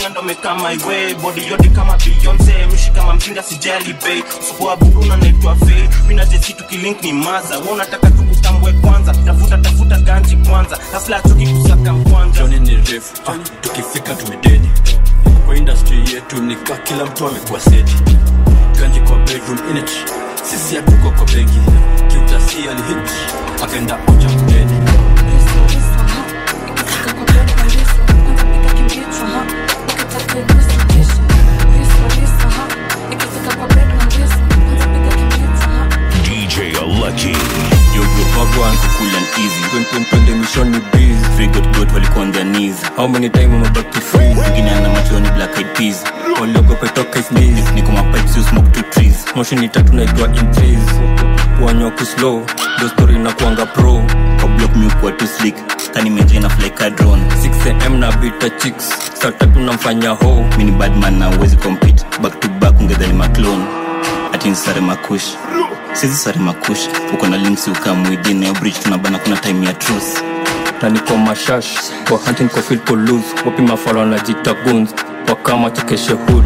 [0.00, 4.22] shodi ndo meka my way body yote kama Beyonce mishi kama mjinga sijali bay
[4.80, 7.58] budu na naitwa fail mi na jesi tukilink ni maza.
[7.58, 9.12] Wewe unataka tukutambue kwanza?
[9.14, 10.78] Tafuta tafuta ganji kwanza.
[10.92, 12.40] Hasla chuki kusaka mkwanja.
[12.40, 14.70] Joni ni refu ah, tukifika tumededi.
[15.46, 17.94] Kwa industry yetu nika kila mtu amekuwa seti.
[18.80, 19.90] Ganji kwa bedroom init
[20.42, 21.58] sisi hatuko kwa benki.
[22.08, 23.10] Kiutasi alihit
[23.64, 23.98] akaenda
[49.50, 51.00] trees moshi ni tatu naitwa inches
[51.66, 52.42] wanywa kuslow
[52.78, 54.02] ndo story na kuanga pro.
[54.40, 55.54] Kwa block mi ukuwa too slick
[55.94, 57.22] kani mejena fly ka drone.
[57.24, 58.88] 6am na bita chicks.
[59.14, 60.44] Saa tatu namfanya ho.
[60.58, 62.04] Mini badman na uwezi compete.
[62.22, 63.64] Back to back ungedhani maclone.
[64.32, 65.36] Ati makush
[65.92, 70.22] sizi sare makush uko na limsi ukamwidhi nayo bridge tunabana kuna time ya truth
[70.80, 71.66] taniko mashash
[72.08, 74.94] kwa hunting kwa field ko lose wapi mafalo na jita guns.
[75.28, 76.44] Wakama chekeshe hood.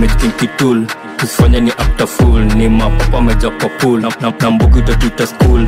[0.00, 0.86] Mejkinkitul
[1.20, 2.44] tusifanye ni after full.
[2.56, 4.00] Ni mapapa meja kwa pool.
[4.00, 5.66] Na, na, na mbugu itatwita school.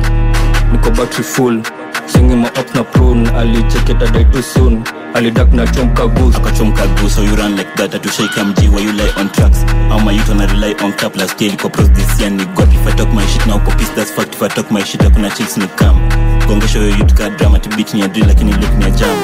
[0.71, 1.61] Niko battery full.
[2.05, 4.83] Singi maops na prun alicheketa dai too soon.
[5.13, 6.37] Alidak na chomka goose.
[6.37, 7.91] Akachomka goose so you run like that.
[7.95, 9.63] Atushaika mji where you lie on tracks.
[9.91, 11.51] Au my youth wana rely on cap last year?
[11.51, 12.31] Liko pros this year.
[12.31, 14.35] Ni god if i talk my shit now ko peace that's fact.
[14.35, 15.99] If i talk my shit hakuna chicks ni come.
[16.47, 17.59] Gongesho yo youth ka drama.
[17.59, 19.17] To beat ni a drill lakini look ni a jam.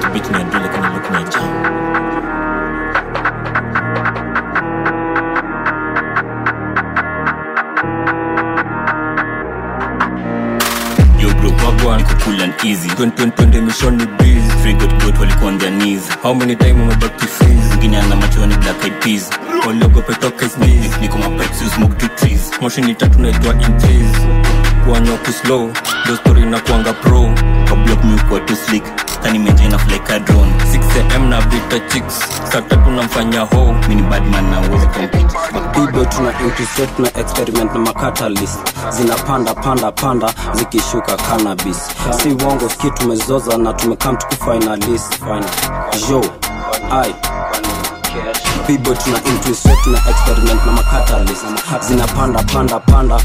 [0.00, 2.13] To beat ni a drill lakini look ni a jam
[12.64, 12.88] easy.
[13.36, 15.58] Twende mishoni biz frigotgot got got walikuwa on
[16.22, 19.00] how many time umebaki free wengine ana machoni black eyed
[21.00, 22.50] niko mapipes you smoke two trees.
[22.60, 24.16] Moshi tatu naitwa inches
[24.84, 25.70] kuanywa kuslow
[26.04, 27.34] ndo story na kuanga pro.
[28.46, 28.84] Too slick
[30.06, 30.52] ka drone.
[30.70, 32.18] 6am na vita chicks.
[32.50, 33.72] Sata tatu namfanya ho.
[33.88, 34.02] Mini
[34.50, 35.24] na uwezi compete.
[36.96, 38.58] Tuna experiment na makatalist.
[38.90, 41.78] Zinapanda panda panda zikishuka cannabis.
[42.22, 45.44] Si wongo ski tumezoza na tumekam tukufinalist final.
[46.08, 46.20] Jo
[46.92, 47.14] ai.
[48.66, 49.18] Bibo tuna
[49.84, 51.44] tuna experiment na makatalist.
[51.88, 53.16] Zinapanda panda panda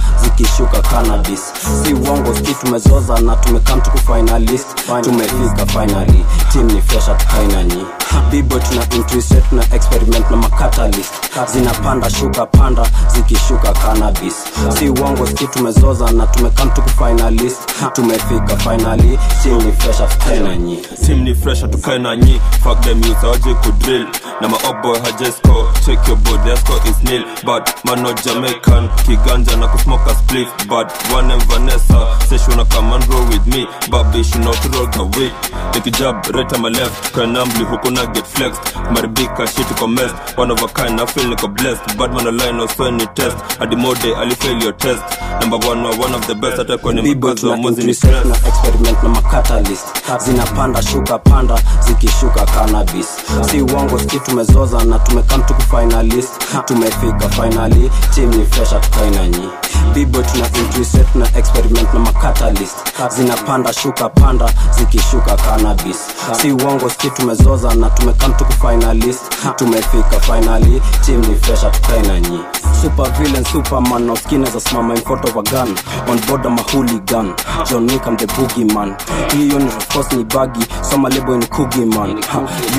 [0.44, 1.42] zikishuka cannabis.
[1.84, 4.68] Si uongo ski tumezoza na tumekam tuku finalist.
[5.02, 7.86] Tumefika finally tim ni fresh atukainanyi
[8.32, 11.12] bibo tuna intuition tuna experiment na makatalist
[11.54, 12.84] zinapanda shuka panda
[13.16, 14.34] zikishuka cannabis.
[14.80, 17.60] Si uongo ski tumezoza na tumekam tuku finalist.
[17.94, 20.80] Tumefika finally tim ni fresh at finally.
[21.06, 22.42] Tim ni fresh at finally.
[22.64, 24.08] Fuck them youth awaje kudrill
[24.42, 27.24] na maoboy hajesco check your body their is nil.
[27.46, 32.50] But man no jamaican kiganja na kusmoke a spliff but one and vanessa say she
[32.50, 35.30] wanna come and roll with me baby she know to roll the way
[35.74, 38.62] nikijab right on my left kanambli huku na get flexed?
[38.92, 41.98] Maribika shit iko messed one of a kind I feel niko blessed.
[41.98, 45.04] Bad man align also any test hadi mode alifail your test.
[45.42, 48.26] Number one one of the best hata kwenye bibo mkazo wa mwezi ni stress.
[48.26, 49.86] Na experiment na macatalyst
[50.26, 53.08] zinapanda shuka panda zikishuka cannabis.
[53.52, 56.32] Si uongo ski tumezoza na tumekam tuku finalist.
[56.66, 59.50] Tumefika finally team ni fresh atukainanyi
[59.94, 62.76] bibo tuna intuition na experiment na macatalyst
[63.16, 64.46] zinapanda shuka panda
[64.78, 65.98] zikishuka cannabis.
[66.42, 69.22] Si uongo ski tumezoza na tumekam tuku finalist.
[69.56, 72.40] Tumefika finally tim ni fresh atukainanyi
[72.82, 74.16] super villain superman na
[74.60, 75.70] simama in front of a gun.
[76.08, 77.36] On board I'm a hooligan
[77.68, 78.96] John Wick I'm the boogeyman.
[79.32, 82.10] Hii unit of course ni baggy soma lebo ni coogie man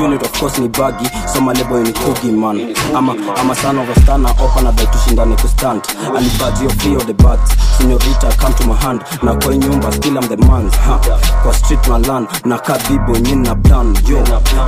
[0.05, 4.01] unit of course ni baggy soma lebo ni coogie man ama ama son of a
[4.01, 5.83] star na opa na dai tushindane kustand
[6.17, 9.01] alibaji of free of the bats senorita come to my hand.
[9.23, 10.99] Na kwa nyumba still I'm the man ha,
[11.43, 12.29] kwa street my land.
[12.45, 14.19] Na kabibo nyini na plan yo.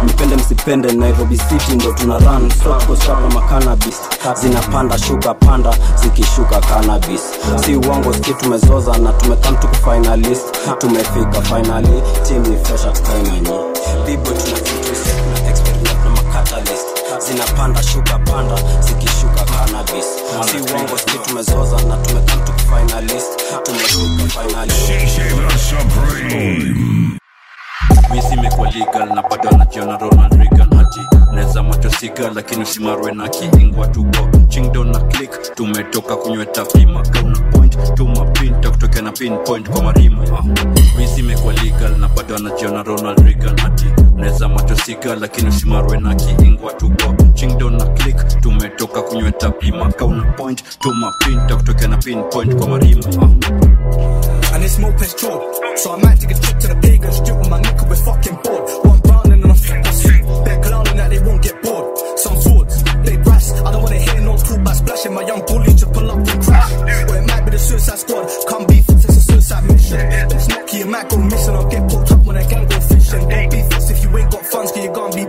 [0.04, 2.50] Mpende msipende Nairobi city ndo tuna run.
[2.50, 3.96] So tuko sharp ma cannabis.
[4.42, 7.20] Zinapanda shuka panda zikishuka cannabis.
[7.64, 10.44] Si uongo siki tumezoza na tumekam tuku finalist.
[10.78, 13.48] Tumefika finally team ni fresh atukainanyi
[14.06, 15.21] bibo tuna intuition,
[17.26, 20.06] zinapanda shuka panda zikishuka cannabis.
[20.50, 23.42] Si uongo ski tumezoza na tumekam finalist.
[23.62, 24.92] Tumefika finalist.
[28.10, 30.68] Misi legal na bado anajiona ronald reagan.
[30.76, 31.00] Hati
[31.32, 34.28] naweza macho siga lakini usimarwe na kiingwa tuko.
[34.48, 37.38] Chingdo na click tumetoka kunyweta pima kauna
[37.76, 40.44] point tuma pin takutokea na pinpoint kwa marima
[40.98, 46.14] misi imekuwa legal na bado anajiona ronald reagan hati naweza macho siga lakini usimarwe na
[46.14, 52.54] kiingwa tuko chingdo na click tumetoka kunyweta pima kauna point tuma pin takutokea na pinpoint
[52.56, 53.02] kwa marima.
[54.54, 55.40] And it's more true.
[55.76, 58.36] So I might take a trip to the pagan strip with my nigga, we're fucking
[58.44, 58.68] bored.
[58.84, 60.44] One brown and I'm my.
[60.44, 61.98] They're clowning that they won't get bored.
[62.18, 63.52] Some swords, they brass.
[63.52, 66.44] I don't wanna hear no talk about splashing my young bully to pull up and
[66.44, 66.71] crash.
[67.62, 68.26] Suicide squad.
[68.48, 70.28] Come beef it's a suicide mission.
[70.28, 73.28] Don't smack you, might go missing or get pulled up when I can go fishing.
[73.28, 75.24] Don't beef if you ain't got funds, cause you're be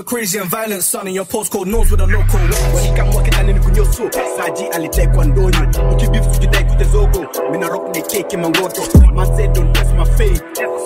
[0.00, 2.40] we're crazy and violent, son, and your postcode knows where the local.
[2.40, 2.74] Was.
[2.74, 4.02] walikamwake ndani ni kunyoso
[4.36, 5.58] saji alitekwa ndonyo
[5.92, 8.82] ukibifu kujidai kutezogo mina rock ni keke mangoto
[9.14, 10.42] mase don't test my fate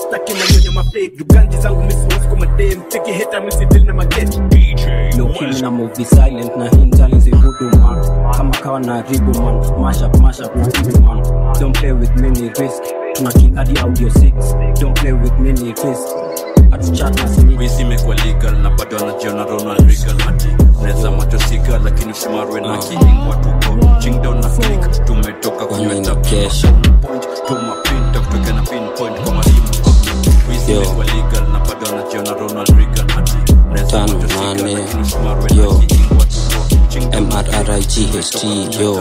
[0.08, 4.40] staki manyonya mafake juganji zangu misiwezi kwa madem teki heta misidili na mageti
[5.18, 6.56] lokimi na movie silent.
[6.56, 9.80] Na hii mtalinzi hudu man kama kawa na ribu man.
[9.80, 11.22] Mashup mashup na ribu man.
[11.60, 15.52] Don't play with me ni risk tuna kick hadi audio 6 don't play with me
[15.52, 16.08] ni risk
[16.74, 17.20] atuchat
[17.58, 20.28] wizi imekuwa legal na bado anajiona ronald reagan.
[20.28, 20.48] Ati
[20.82, 25.04] naweza macho siga lakini usimarwe na kiingwa tuko chingdown na click.
[25.04, 26.68] Tumetoka kunyweta kesho?
[27.02, 29.68] point tuma pin takutokea na pinpoint kwa marima
[30.50, 30.76] wizi Yo.
[30.82, 33.10] imekuwa legal na bado anajiona ronald reagan.
[33.18, 33.86] Ati naweza
[34.26, 37.98] siga lakini usimarwe na kiingwa tuko mrright
[38.80, 38.94] yo.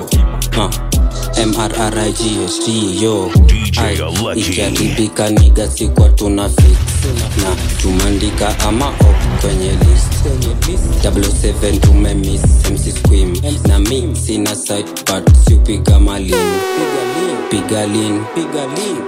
[0.58, 1.46] uh.
[1.46, 2.22] mrright
[3.02, 3.32] yo.
[4.36, 6.78] Ikiharibika niga sikwa tuna fix
[7.14, 10.14] na tumandika ama op kwenye list.
[11.04, 12.42] 7 tumemis
[12.72, 13.34] mc squim
[13.68, 16.36] na mi sina site but siupiga malin.
[17.50, 18.22] Piga lin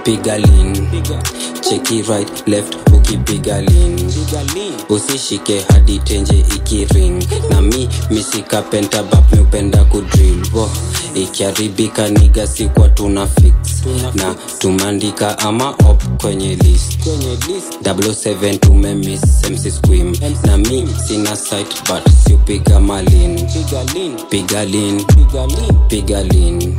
[0.04, 0.88] piga lin
[1.60, 4.12] cheki right left ukipiga lin
[4.88, 7.24] usishike hadi tenje ikiring.
[7.50, 10.70] Na mi misikapenta bap miupenda kudril wo
[11.14, 13.54] ikiharibika niga sikwa tuna fix.
[14.14, 16.98] Na tumandika ama op kwenye list
[17.94, 20.12] 7 tumemis mc squim.
[20.44, 23.36] Na mi sina site but siupiga malin
[24.28, 26.74] piga lin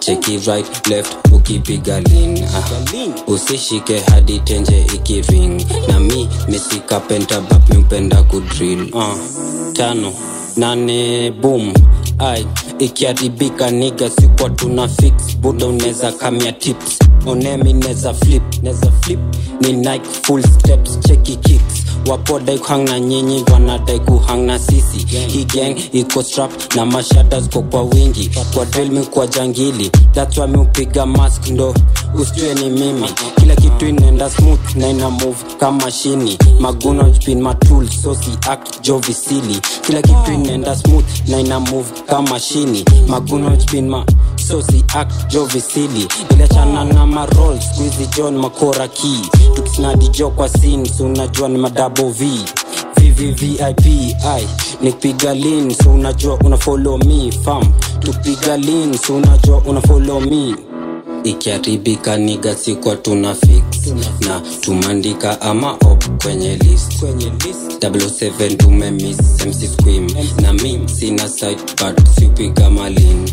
[0.00, 1.96] cheki right left ukipiga
[2.54, 3.30] ah.
[3.32, 9.14] usishike hadi tenje ikiring na mi misikapenta bap miupenda kudril uh.
[9.72, 10.12] tano
[10.56, 11.72] nane boom.
[12.18, 12.46] Ai
[12.78, 15.36] ikiharibika niga sikwa tuna fix.
[15.40, 16.98] Buda unaweza kamia tips.
[17.26, 19.20] Onemi neza flip neza flip.
[19.60, 21.84] Ni nike full steps cheki kicks.
[22.06, 25.06] Wapodai kuhang na nyinyi wanadai kuhang na sisi.
[25.26, 28.30] Hii gang iko strap na mashata ziko kwa wingi.
[28.54, 29.90] Kwa drill kwa jangili.
[30.14, 30.46] That's why
[31.06, 31.74] mask ndo
[32.14, 33.08] usijue ni mimi.
[33.40, 36.38] Kila kitu inaenda smooth na ina move kama shini.
[36.60, 38.16] Maguno pin matul so
[38.50, 39.60] act jovisili.
[39.86, 44.04] Kila kitu inaenda smooth na ina move kama shini maguno magunochpinma
[44.48, 49.20] sosi so act jovisili iliachana na marol skuizi john makora ki
[49.54, 52.30] tukisnadi jo kwa sin so unajua ni madabo v.
[52.96, 54.16] Vvvip
[54.80, 56.56] nikipiga lin so unajua una
[57.32, 57.62] fam.
[58.00, 60.20] Tukpiga lin so unajua una follow
[61.24, 63.92] ikiharibika niga sikwa tuna fix.
[64.26, 67.02] Na tumandika ama op kwenye list.
[67.82, 69.16] 7 tumemis
[69.46, 70.06] mc squim
[70.42, 73.30] na mi sina site but sipiga malin.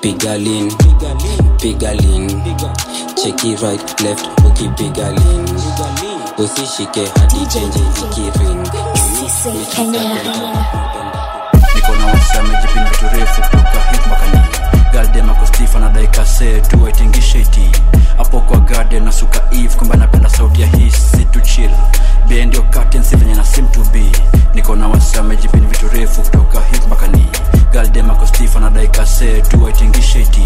[0.00, 0.72] Piga lin
[1.60, 2.30] piga lin.
[3.22, 5.48] Cheki right left ukipiga lin.
[6.38, 8.68] Usishike hadi chenje ikiring
[11.74, 13.42] niko na wasamejipin vitu refu
[15.82, 17.70] na daikase tuwaitingisheti
[18.16, 21.40] hapo kwa garden na suka eve kwamba napenda sauti ya hii situ to
[22.32, 23.44] chill bendio katensi venye na
[23.92, 24.02] be.
[24.54, 27.26] Niko na wasamejipin vitu refu kutoka hip mpaka ni
[27.72, 30.42] galdemakostifa na daikase tuwaitingisheti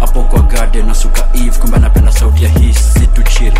[0.00, 3.52] hapo kwa garden nasuka eve kumbe anapenda sauti ya hii si to chill.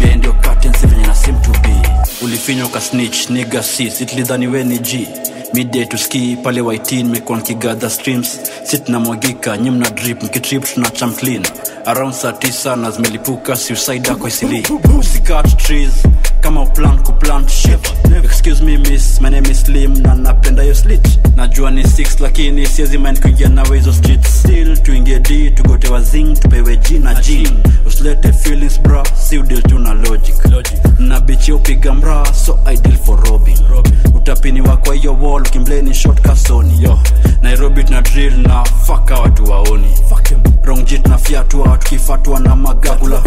[0.00, 1.14] Bendio katensi venye na
[1.62, 1.88] be.
[2.22, 4.46] Ulifinywa ukasnitch niga sis itlidhani
[4.78, 5.08] g.
[5.54, 8.40] Midday tuski pale waitin mekuwa nkigadha streams.
[8.88, 11.42] Namwagika nyi mna drip mkitrip tuna cham clean.
[11.86, 14.66] Around saa tisa na zimelipuka suicide ako isili.
[14.98, 15.92] Usikat trees
[16.42, 17.78] kama uplan kuplant shit.
[18.24, 22.66] Excuse me miss my name is slim na napenda yo slit najua ni 6 lakini
[22.66, 27.48] siezi mind kuingia nawe hizo street still tuingie d tugotewa zing tupewe g na jing
[27.86, 30.34] usilete feelings bra si udil tu na logic.
[30.50, 30.78] Logic.
[30.98, 33.92] na bichi upiga mra so ideal for robin, robin.
[34.14, 36.98] utapini wakwa hiyo wall ukimbleni short kasoni yo.
[37.42, 39.88] Nairobi tuna drill na faka watu waoni.
[40.64, 43.22] Rongjit na fyatua tukifatwa na magagula.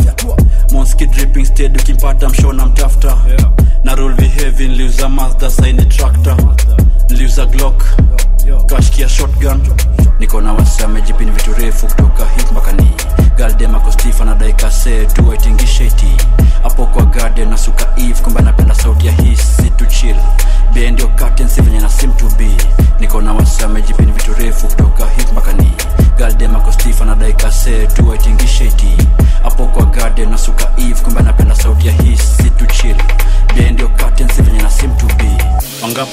[0.71, 2.65] Monski dripping stead ukimpata mshona
[3.13, 3.51] mtafta
[3.83, 6.37] na rule behavi niliuza mazda saini tractor.
[7.09, 7.83] Niliuza glock.
[8.65, 9.61] Kashikia shotgun.
[10.19, 12.89] Niko na wasamejipini vitu refu kutoka hip mpaka ni
[13.37, 16.07] galdemakostifa na daikase tuwaitingisheti
[16.63, 20.15] hapo kwa garden na suka eve kwamba napenda sauti ya hii si to chill.
[20.73, 22.49] Bendio katensi venye na sim to be.
[22.99, 25.71] Niko na wasamejipini vitu refu kutoka hip mpaka ni
[26.17, 28.94] galdemakostifa na daikase tuwaitingisheti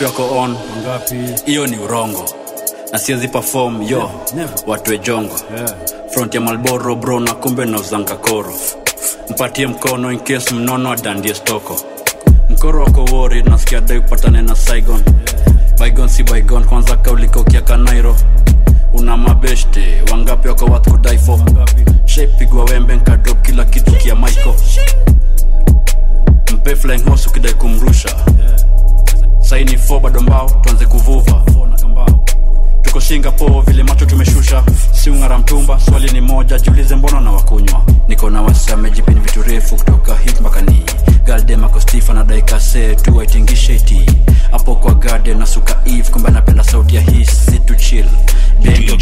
[0.02, 0.56] wangapi wako on?
[1.46, 2.24] Hiyo ni urongo.
[2.92, 4.10] Na siwezi perform yo
[4.66, 5.34] watwe jongo.
[6.10, 8.52] Front ya malboro bro na kumbe na uzanga koro.
[9.30, 11.76] Mpatie mkono in case mnono adandie stoko.
[12.50, 15.02] Mkoro wako wori nasikia dai upatane na saigon.
[15.78, 18.16] Baigon si baigon kwanza kaulikokiaka nairo.
[18.92, 21.40] Una mabeshte wangapi wako wat kudaifo
[22.04, 24.54] shepigwa wembe nkadrop kila kitu kia maiko
[26.52, 28.16] mpe flying horse ukidai kumrusha
[29.42, 31.42] saini fo bado mbao tuanze kuvuva
[32.82, 34.62] tuko singapore vile macho tumeshusha
[34.92, 40.16] siungara mtumba swali ni moja jiulize mbona na wakunywa niko na wasamejipini vitu refu kutoka
[40.16, 40.82] hip mpaka ni
[41.24, 44.06] galdemakostifa na daikase tuwaitingisheti
[44.50, 48.06] hapo kwa garden na suka eve kumbe anapenda sauti ya hii si to chill
[48.62, 48.96] bengo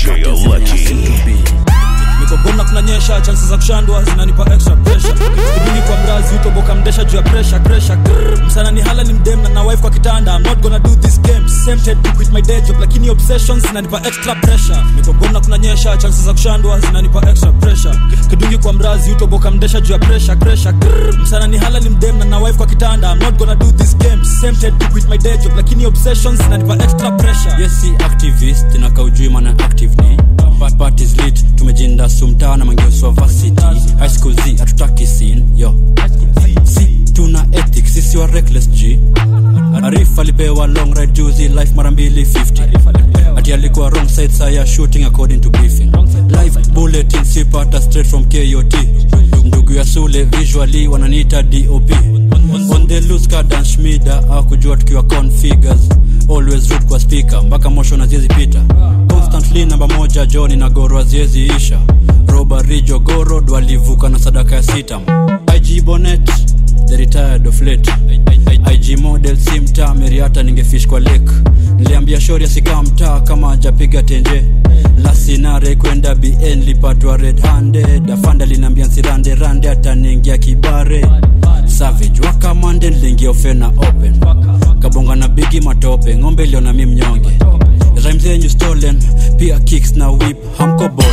[2.21, 5.15] nikogomna kunanyesha chansi za kushandwa zinanipa extra pressure.
[5.87, 7.99] Kwa mrazi utoboka mdesha juu ya pressure pressure.
[8.47, 10.35] Msana ni hala ni mdem na na wife kwa kitanda.
[10.37, 11.49] I'm not gonna do this game.
[11.49, 14.79] Same to quit my day job lakini obsessions zinanipa extra pressure.
[14.97, 17.95] Migogona kunanyesha chansi za kushandwa zinanipa extra pressure.
[18.31, 20.75] Kidungi kwa mrazi utoboka mdesha juu ya pressure pressure.
[21.23, 23.11] Msana ni hala ni mdem na na wife kwa kitanda.
[23.13, 24.25] I'm not gonna do this game.
[24.25, 27.63] Same to quit my day job lakini obsessions zinanipa extra pressure.
[27.63, 30.17] Yes si activist inakaujui maana active ni.
[30.61, 33.63] But parties lit tumejinda sumtaa na mangeuswa varsity.
[33.99, 35.75] High school z hatutaki sin yo
[37.21, 38.99] tuna ethics sisi wa reckless g.
[39.83, 45.05] Arif alipewa long ride juzi life mara mbili 50 ati alikuwa wrong side saya shooting
[45.05, 45.91] according to briefing.
[46.43, 48.77] Live bulletin sipata straight from kot
[49.45, 51.91] ndugu ya sule visually wananiita dop
[52.75, 55.89] on the loose kadan Schmida akujua tukiwa configures
[56.29, 58.61] always root kwa speaker mpaka mosho na ziezi pita.
[59.09, 61.81] Constantly namba moja joni na goro aziezi isha.
[62.27, 65.03] Robari jogoro walivuka na sadaka ya sitam
[65.57, 66.31] ig bonet
[66.91, 67.87] the retired of late.
[68.73, 71.31] Ig model simta meriata ningefish kwa lake.
[71.77, 74.45] Niliambia shori asikaa mtaa kama ajapiga tenje.
[75.03, 78.11] Lasinare kwenda bn lipatwa red handed.
[78.11, 81.07] Afanda linaambia nsirande rande ataningia kibare.
[81.65, 84.21] Savage wakamande niliingia ofena open.
[84.79, 86.17] Kabonga na bigi matope.
[86.17, 87.39] Ng'ombe iliona mi mnyonge.
[88.05, 89.03] Rhymes zenyu stolen
[89.37, 90.37] pia kicks na whip.
[90.59, 91.09] Hamko boli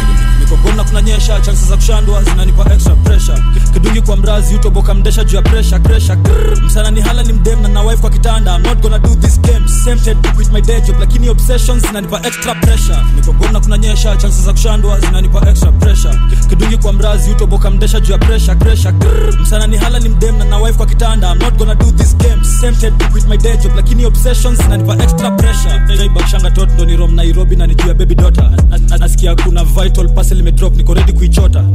[0.50, 3.44] nikogona kunanyesha chansi za kushandwa zinanipa extra pressure.
[3.74, 6.62] Kidungi kwa mrazi utoboka mdesha juu ya pressure kresha Grrr.
[6.64, 8.56] msana ni hala ni mdem na na kwa kitanda.
[8.56, 9.66] I'm not gonna do this game.
[9.86, 12.98] Tempted to quit my day job lakini obsessions zinanipa extra pressure.
[13.16, 16.16] Nikogona kunanyesha chansi za kushandwa zinanipa extra pressure.
[16.50, 18.94] Kidungi kwa mrazi utoboka mdesha juu ya pressure kresha
[19.42, 21.32] msana ni hala ni mdem na na kwa kitanda.
[21.32, 22.42] I'm not gonna do this game.
[22.62, 25.82] Tempted to quit my day job lakini obsessions zinanipa extra pressure.
[25.98, 28.52] Jaibakshanga tot ndo ni rom nairobi na nijua baby daughter.
[28.70, 31.66] Na- na- nasikia kuna vital parcel imedrop niko redi kuichota.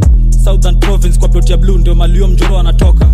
[0.44, 3.06] Southern province kwa plot ya blue ndio malio mjoro anatoka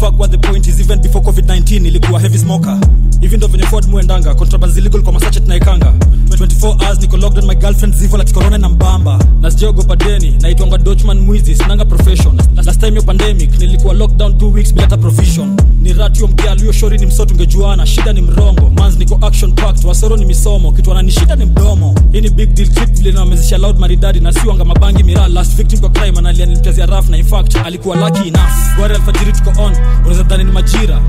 [0.00, 2.78] fuck what the point is even before covid-19 ilikuwa heavy smoker
[3.20, 5.92] hivi ndo venye ford muendanga contrabands kwa masache tunaekanga
[6.28, 9.18] 24 hours niko locked on my girlfriend zivo la corona na mbamba.
[9.40, 12.40] Na sijaogopa deni naitwanga dochman mwizi sinanga profession.
[12.64, 15.56] Last time yo pandemic nilikuwa lockdown 2 weeks bila hata provision.
[15.82, 18.70] Ni ratio mkial huyo shori ni msoto ungejuana shida ni mrongo.
[18.70, 20.72] Mans niko action packed wasoro ni misomo.
[20.72, 21.94] Kitu anani shida ni mdomo.
[22.12, 25.28] Hii ni big deal clip vile nawamezesha loud maridadi na siwanga mabangi miraa.
[25.28, 27.26] Last victim kwa crime analia nilimtezea raf na in
[27.64, 28.76] alikuwa lucky enough.
[28.76, 31.00] Gwari alfajiri tuko on unaweza dhani ni majira.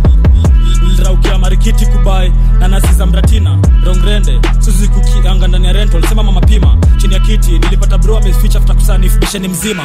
[0.88, 6.04] Niliraukia marikiti kubai na nasi za mratina rongrende suzi kukianga ndani ya rental.
[6.10, 9.84] Sema mama pima chini ya kiti nilipata bro ameficha after kusanif bisheni mzima.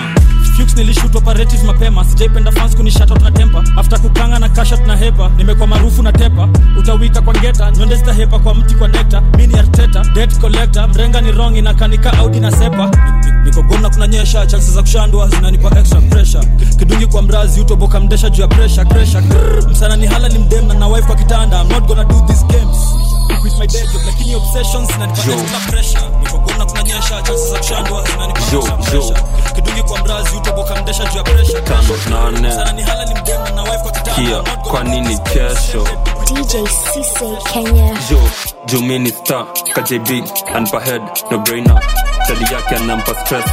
[0.57, 5.31] Fuchs nilishoot operative mapema sijaipenda fans kunishata na tempa after kukanga na kasha na hepa
[5.37, 6.49] nimekuwa maarufu na tepa.
[6.79, 11.33] Utawika kwa ngeta nyonde zitahepa kwa mti kwa nekta mini arteta debt collector mrenga ni
[11.33, 12.91] wrong inakanika audi na sepa.
[13.45, 16.47] Niko gona kuna nyesha chances za kushandwa zinanipa extra pressure.
[16.79, 19.23] Kidungi kwa mrazi utoboka mdesha juu ya pressure pressure.
[19.71, 21.61] Msana ni hala ni mdem na na wife kwa kitanda.
[21.63, 22.79] I'm not gonna do these games
[23.45, 25.37] with my day job lakini obsessions zinanipa Yo.
[25.71, 26.03] pressure.
[26.23, 29.21] Niko gona kunanyesha chances za kushandwa zinanipa Yo, pressure.
[29.55, 31.61] Kidungi kwa mrazi utoboka mdesha juu ya pressure.
[31.61, 31.97] Tano
[32.31, 32.53] nane.
[32.53, 34.15] Sana ni hala ni mdem na wife kwa kitanda.
[34.15, 35.87] Kia kwa nini kesho?
[36.25, 36.53] DJ
[36.93, 37.95] Cisse Kenya.
[38.11, 38.19] jo
[38.67, 39.47] jumini star.
[39.75, 40.11] Kjb
[40.55, 41.81] and head no brainer.
[42.27, 43.45] Tali yake anampa stress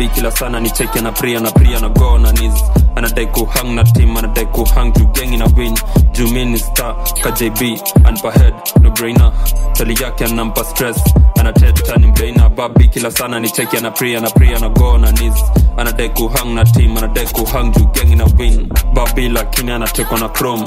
[0.00, 2.54] mbeina kila sana ni cheki na pria na pria na go na nis
[2.96, 5.74] anadai kuhang na team anadai kuhang juu gengi na win.
[6.12, 9.32] Jumini star kjb anpa head no brainer.
[9.74, 10.96] Tali yake anampa stress
[11.40, 15.34] anateta ni mbeina babi kila sana ni cheki na pria na go na nis
[15.76, 18.68] anadai kuhang na team anadai kuhang juu gengi na win.
[18.94, 20.64] Babi lakini anatekwa na chrome.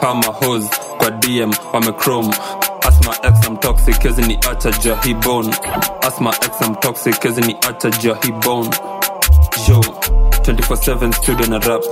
[0.00, 0.68] Hama hose
[0.98, 2.34] kwa dm wamechrome
[3.10, 5.48] asma I'm toxic kezi ni acha ja hi bone
[6.06, 8.70] ex I'm toxic kezi ni acha ja hi bone.
[9.68, 9.80] Yo
[10.42, 11.82] 24/7 studio na rap.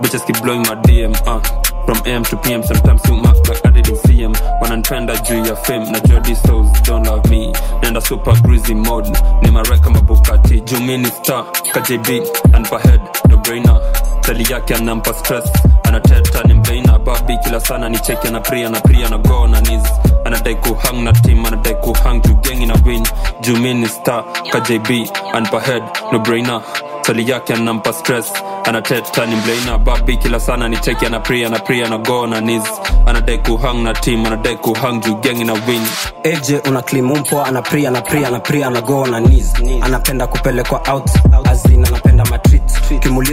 [0.00, 1.40] Bitches keep blowing my dm uh.
[1.86, 5.08] from am to pm sometimes you mark like i didn't see him when i tried
[5.08, 5.90] wananipenda juu ya fame.
[5.90, 7.52] Na jody souls don't love me.
[7.82, 9.10] Nenda super greasy mode.
[9.42, 13.80] Ni mareka mabukati juu mini star kjb anpa head no brainer
[14.28, 15.44] tali yake anampa stress.
[15.82, 19.60] Anateta ni mbeina babi kila sana ni cheki ana pria na pria na go na
[19.60, 19.82] nis
[20.24, 23.06] anadai kuhang na team anadai kuhang jugengi na win.
[23.40, 26.60] Jumini star kjb anpa head no brainer.
[27.02, 28.32] Tali yake anampa stress.
[28.64, 32.40] Anateta ni mbeina babi kila sana ni cheki ana pria na pria na go na
[32.40, 32.64] nis
[33.06, 35.82] anadai kuhang na team anadai kuhang jugengi na win.
[36.22, 38.30] Eje una klimumpo ana pria na pria
[38.70, 41.10] na knees anapenda kupelekwa out
[41.50, 42.77] azin anapenda matreat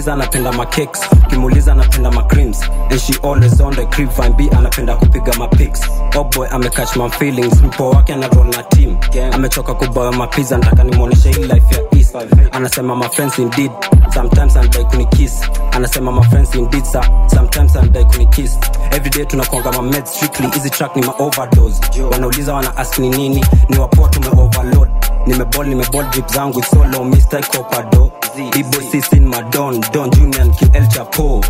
[0.05, 4.95] kimuliza anapenda makeks ukimuuliza anapenda macreams and she always on the crib fine b anapenda
[4.95, 5.81] kupiga mapics
[6.15, 7.61] oboy amecatch my feelings.
[7.61, 8.97] Mpo wake anarol na team.
[9.33, 12.15] Amechoka kubawa mapiza nataka nimwonyeshe hii life ya east
[12.51, 13.71] anasema my friends indeed.
[14.13, 15.41] Sometimes anadai kunikiss
[15.71, 17.03] anasema my friends indeed sir.
[17.35, 18.57] sometimes anadai kunikiss
[18.91, 20.47] everyday tunakonga ma meds strictly.
[20.49, 21.81] Hizi track ni ma overdose.
[22.11, 23.45] Wanauliza wana ask ni nini?
[23.69, 24.89] Ni wapoa tume overload.
[25.27, 27.03] Nimebol nimebol drip zangu solo.
[27.03, 27.43] Mr.
[27.47, 28.11] Copado
[28.53, 31.41] bibo sisin madon don junior ql chapo.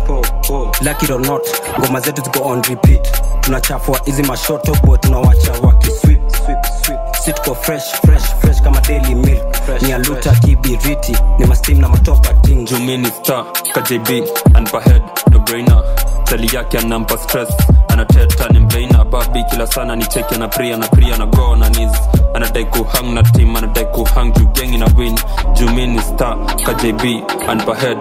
[0.84, 1.42] Lucky or not
[1.80, 3.02] ngoma zetu ziko on repeat.
[3.40, 6.20] Tunachafua hizi mashoto bo tunawacha wakiswip
[7.24, 9.56] sitko fresh fresh fresh kama daily milk.
[9.82, 11.16] Ni aluta kibiriti.
[11.38, 13.44] Ni mastim na matopa ting jumini star
[13.74, 14.08] kjb
[14.54, 15.82] and head no brainer
[16.26, 17.48] tali yake anampa stress
[17.88, 21.68] anateta ni mbeina babi kila sana ni cheki na pria na pria na go na
[21.68, 21.92] nis
[22.34, 25.18] anadai kuhang na team anadai kuhang juu gengi na win.
[25.54, 27.02] Jumini star kjb
[27.48, 27.98] anpa head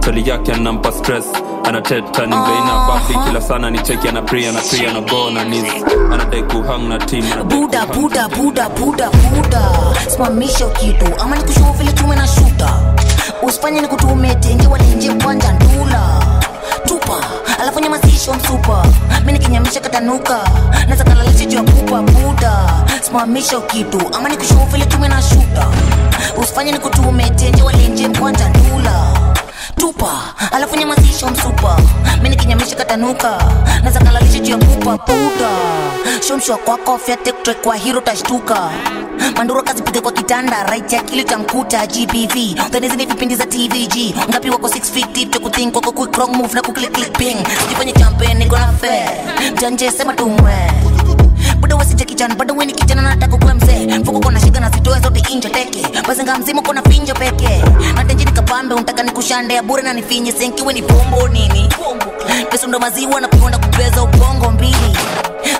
[0.00, 1.24] tali yake anampa stress
[1.64, 5.44] anateta ni mbeina babi kila sana ni cheki na pria na pria na go na
[5.44, 5.64] nis
[6.12, 9.62] anadai kuhang na team buda buda buda buda buda
[10.08, 12.80] simamisha kitu ama nikushua vile tume na shuta
[13.42, 14.68] usifanye nikutume tenje
[15.24, 16.27] kwanja ndula
[17.68, 18.86] alafu alafu nyama sisho msupa
[19.26, 20.38] mi nikinyamisha katanuka.
[20.88, 22.52] Nazakalalisha juu ya kupa buda.
[23.02, 24.00] Simamisha kitu.
[24.16, 25.66] Ama nikushuu vile tume na shuta
[26.42, 28.08] usifanye nikutume tenje walenje
[28.48, 29.06] ndula
[29.76, 30.34] tupa.
[30.52, 31.76] Alafu nyama sisho msupa.
[32.22, 33.38] Mi nikinyamisha katanuka.
[33.80, 35.48] Naweza kalalisha juu ya kupa puta
[36.28, 38.70] shomshwa kwako fyatektre kwa hiro tashtuka
[39.36, 42.36] manduro kazipige kwa kitanda right ya kili tamkuta gbv
[42.66, 43.96] utanizini vipindi za tvg
[44.30, 47.36] ngapi wako 6 feet deep cha kuthink wako quick wrong move na kuklik click ping
[47.62, 49.10] sijifanye champion niko na fair.
[49.52, 50.54] Mjanje sema tumwe
[51.60, 53.98] bado wasije kijana bado weni kijana nataka kuwa mzee.
[53.98, 55.86] Mfuko kona shiga na zitoe zote inje teke.
[56.08, 57.64] Bazenga mzima kona finjo peke.
[57.94, 60.32] Natenje nikapambe untaka nikushande ya bure na nifinye.
[60.32, 61.68] Senkiwe ni pombo nini?
[62.50, 64.96] Pesa ndo maziwa na kukonda kubeza ubongo mbili.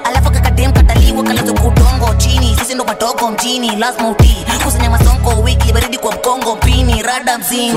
[0.05, 2.57] Alafu kakadem kataliwa kalazo kudongo chini.
[2.61, 4.45] Sisi ndo madogo mjini lazima utii.
[4.65, 7.73] Kusanya masonko wiki baridi kwa mkongo pini rada mzini.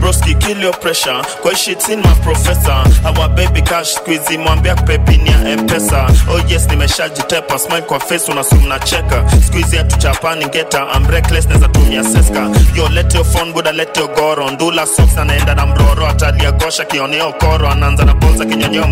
[0.00, 1.22] Broski, kill your pressure.
[1.42, 2.84] Kwa hii shit my professor.
[3.04, 6.06] Our baby cash squeezy mwambia pepini ya mpesa.
[6.30, 7.58] Oh yes, nimeshajitepa.
[7.58, 9.24] Smile kwa face unasum na cheka.
[9.46, 12.50] Squeezy atuchapani geta I'm reckless naweza tumia seska.
[12.76, 14.50] Yo, let your phone buda let your goro.
[14.50, 16.06] Ndula socks anaenda na mroro.
[16.06, 17.68] Atalia gosha kioneo koro.
[17.68, 18.86] Anaanza na bonza kinyonyo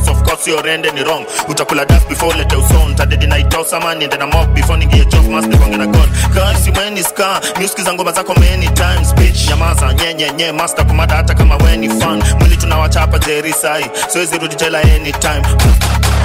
[0.00, 1.24] Course of course your end ni wrong.
[1.48, 2.94] Utakula dust before lete uson.
[2.96, 6.08] Tadedi na itosa man niende na mob before ningie job master konge na god.
[6.34, 7.40] Kasi weni ska.
[7.60, 9.48] Music za ngoma zako many times bitch.
[9.48, 12.22] Nyamaza nyenye nye master kumada hata kama weni fan.
[12.40, 13.90] Mwili tunawachapa jerisai.
[14.08, 15.42] Siwezi rudi jela anytime.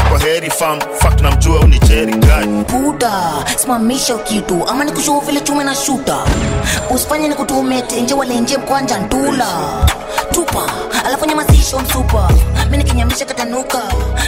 [0.09, 0.79] Kwa heri fam.
[0.81, 2.45] Fuck namjua uni cherry guy.
[2.71, 3.11] buda
[3.57, 4.67] simamisha kitu.
[4.67, 6.17] Ama nikushuu vile chume na shuta
[6.95, 9.47] usifanye nikutume tenje walenje mkwanja ntula.
[10.31, 10.63] Tupa
[11.05, 12.29] alafu nyama sisho msupa.
[12.71, 13.81] Mi nikinyamisha katanuka.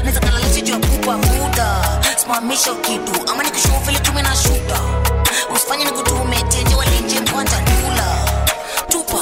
[0.04, 1.76] Naweza kalalisha juu kupa buda
[2.18, 3.32] simamisha kitu.
[3.32, 4.80] Ama nikushuu vile chume na shuta
[5.56, 8.08] usifanye nikutume tenje walenje mkwanja ntula.
[8.88, 9.18] Tupa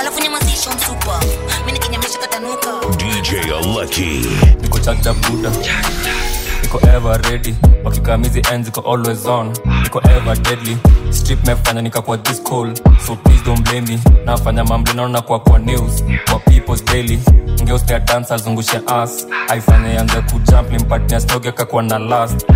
[0.00, 1.20] alafu nyama sisho msupa.
[1.66, 1.72] Mi
[2.98, 4.26] DJ Lucky.
[4.62, 5.50] niko chacha buda
[6.62, 7.54] niko ever ready.
[7.84, 9.52] Wakikamizi ends niko always on.
[9.82, 10.76] Niko ever deadly.
[11.10, 13.98] Strip mefanya nikakuwa this cold so please don't blame me.
[14.24, 16.04] Nafanya mambo naona kwa kwa news.
[16.30, 17.18] Kwa people's daily.
[17.62, 22.46] Ngeustea dance azungushe ass aifanye yanze kujump limpatnia stoge kakuwa na last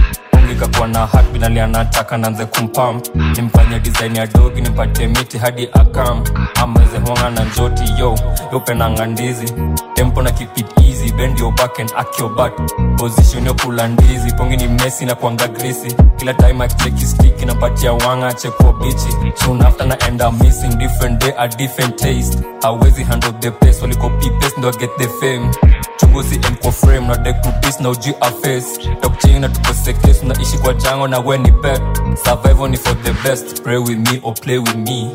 [0.55, 3.01] kakuwa na heartbeat anataka nanze kumpam
[3.37, 6.25] nimfanye design ya dogi nipatie miti hadi akam.
[6.55, 8.19] Ameze honga na njoti yo
[8.53, 9.53] yopenanga ndizi
[9.95, 12.53] tempo na keep it easy bend your back and act your back
[12.99, 17.93] position yo kula ndizi pongi ni mesi na kuanga grisi kila time akicheki stick inapatia
[17.93, 22.39] wanga chekwa bichi soon after na end up missing different day a different taste.
[22.63, 25.51] Hawezi handle the pace waliko pipes ndo get the fame
[25.97, 29.93] chunguzi mko frame na deck to beast na uji a face top chain na tukose
[29.93, 31.83] case unaishi kwa jango na we ni pet
[32.25, 35.11] survival ni for the best pray with me or play with me.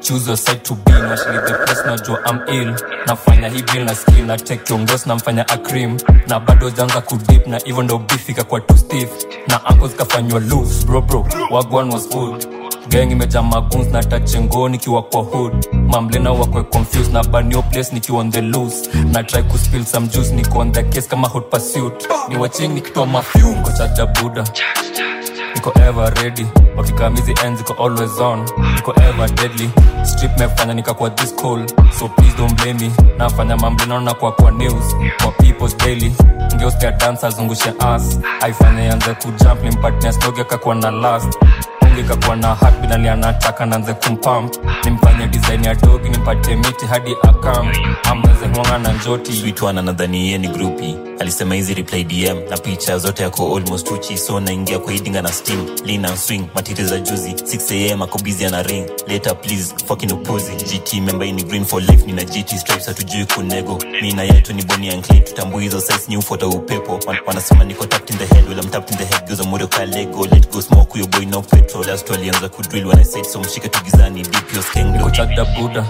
[0.00, 2.74] Choose your side to be nashili the place najua I'm ill.
[3.06, 5.96] Nafanya hii bill na skill na take kiongozi namfanya akrim
[6.28, 9.08] na bado janza kudip na hivyo ndo bifika kwa too stiff.
[9.48, 12.46] Na ankles kafanywa loose bro bro wagwan was good
[12.88, 15.66] gang imeja maguns na tachengo nikiwa kwa hood.
[15.72, 18.88] Mamlena wakwe confused na banio place nikiwa on the loose.
[19.12, 22.08] Na try kuspill some juice niko on the case kama hot pursuit.
[22.28, 24.44] Ni watching nikitoa mafyum kwa chacha buda
[25.54, 26.46] niko ever ready.
[26.76, 28.40] Wakikamizi ends iko always on.
[28.74, 29.70] Niko ever deadly.
[30.04, 31.66] Strip mefanya nikakuwa this cool.
[31.98, 32.90] So please don't blame me.
[33.18, 34.94] Nafanya mambo naona kwa kwa news.
[35.22, 36.12] Kwa people's daily.
[36.54, 38.18] Ngeustia dance azungushe ass.
[38.40, 41.38] Aifanye yanze kujump nimpatia stogi akakuwa na last
[42.02, 47.72] kakuwa na heartbeat anataka nanze kumpamp nimfanye design ya dogi nimpatie miti hadi akam.
[48.04, 49.32] Amweze honga na njoti.
[49.32, 54.18] Sweetwana nadhani ye ni grupi alisema hizi reply dm na picha zote yako almost uchi
[54.18, 56.44] so naingia kwa hidinga na steam lina swing.
[56.54, 58.86] Matiti za juzi 6am ako busy ana ring.
[59.08, 63.78] Later please fucking upuzi gt member ni green for life nina gt stripes hatujui kunego.
[64.02, 67.00] Mi na yetu ni boni ankle tutambui hizo size ni photo upepo.
[67.26, 69.26] Wanasema niko tapped in the head well I'm tapped in the head.
[69.28, 73.04] Geuza ka lego let go smoke your boy no petrol last walianza kudrill when I
[73.04, 73.40] said so.
[73.40, 75.86] Mshike tugizani deep your skeng niko chakda buda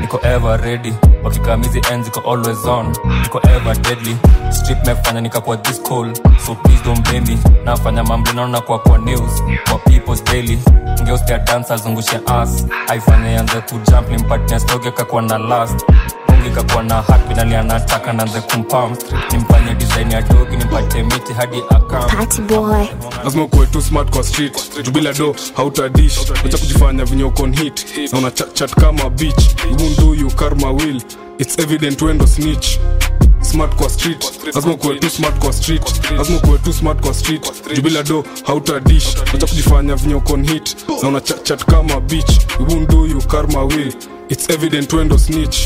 [0.00, 0.94] niko ever ready.
[1.24, 2.92] Wakikamizi ends iko always on.
[3.22, 4.16] Niko ever deadly.
[4.50, 6.12] Strip mefanya nikakuwa this cool.
[6.46, 7.38] So please don't blame me.
[7.64, 9.42] Nafanya mambo naona kwa kwa news.
[9.68, 10.58] Kwa people's daily.
[11.02, 12.66] Ngeustia dance azungushe ass.
[12.88, 15.84] Aifanye yanze kujump nimpatia stoge kakuwa na last
[16.50, 18.96] kakuwa na heartbeat alianataka nanze kumpam
[19.32, 22.84] nimfanye design ya dogi nimpatie miti hadi akam Party boy.
[23.24, 24.82] lazima kuwe tu smart kwa street.
[24.84, 29.54] Jubila do hautadish acha kujifanya venye uko hit na una chat, chat kama beach.
[29.70, 31.02] Ibundu you karma will.
[31.38, 32.78] It's evident wendo snitch.
[33.40, 34.32] Smart kwa street.
[34.54, 35.82] Lazima ukuwe tu smart kwa street.
[36.18, 37.52] Lazima ukuwe tu smart kwa street.
[37.74, 40.20] Jubila do hautadish acha kujifanya venye
[40.52, 42.30] hit na una chat, chat kama beach.
[42.60, 43.92] Ibundu you karma will.
[44.28, 45.56] It's evident wendo snitch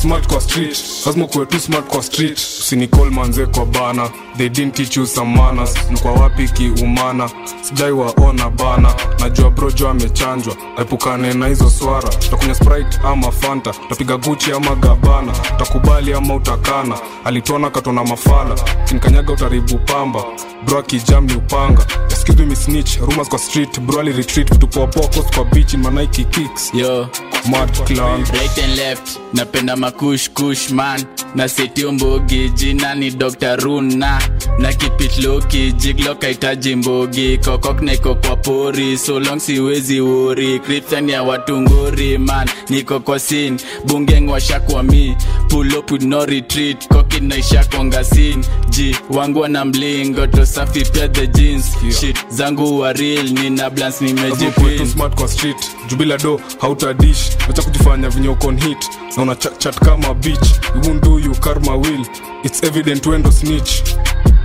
[0.00, 0.78] smart kwa street.
[1.06, 2.38] Lazima kuwe tu smart kwa street.
[2.38, 4.10] Usinicall manze kwa bana.
[4.36, 5.74] They didn't teach you some manners.
[5.90, 7.30] Mkwa wapi kiumana?
[7.62, 8.94] Sijai waona bana.
[9.20, 10.56] Najua brojo amechanjwa.
[10.78, 12.08] Aepukane na hizo swara.
[12.08, 13.72] Takunya sprite ama fanta.
[13.88, 16.98] Tapiga guchi ama gabana takubali ama utakana.
[17.24, 18.54] Alitona katona mafala.
[18.84, 20.24] Kinikanyaga utaribu pamba.
[20.66, 21.86] Bro akijam upanga
[22.30, 25.80] excuse me snitch rumors kwa street bro ali retreat vitu poa coast kwa beach in
[25.80, 26.74] manaiki kicks.
[26.74, 27.08] Yo.
[27.50, 31.04] Mad clan right and left napenda makush kush man.
[31.34, 33.56] Na setio mbogi jina ni dr.
[33.56, 34.20] Runa.
[34.58, 41.22] Na kipitloki jiglo kaitaji mbogi kokok niko kwa pori so long siwezi wori kriptan ya
[41.22, 42.48] watungori man.
[42.68, 45.16] Niko kwa sin bungeng washakwa mi
[45.48, 51.08] pull up with no retreat koki naisha konga sin ji wangu wana mlingo tosafi pia
[51.08, 51.66] the jeans.
[52.00, 55.56] Shit zangu wa real nina blans Lazima nimejipin smart kwa street.
[55.88, 60.48] Jubila do hautadish acha kujifanya vinyokon hit na una chat, chat kama beach.
[60.74, 62.06] You won't do you karma will.
[62.44, 63.82] It's evident wendo snitch.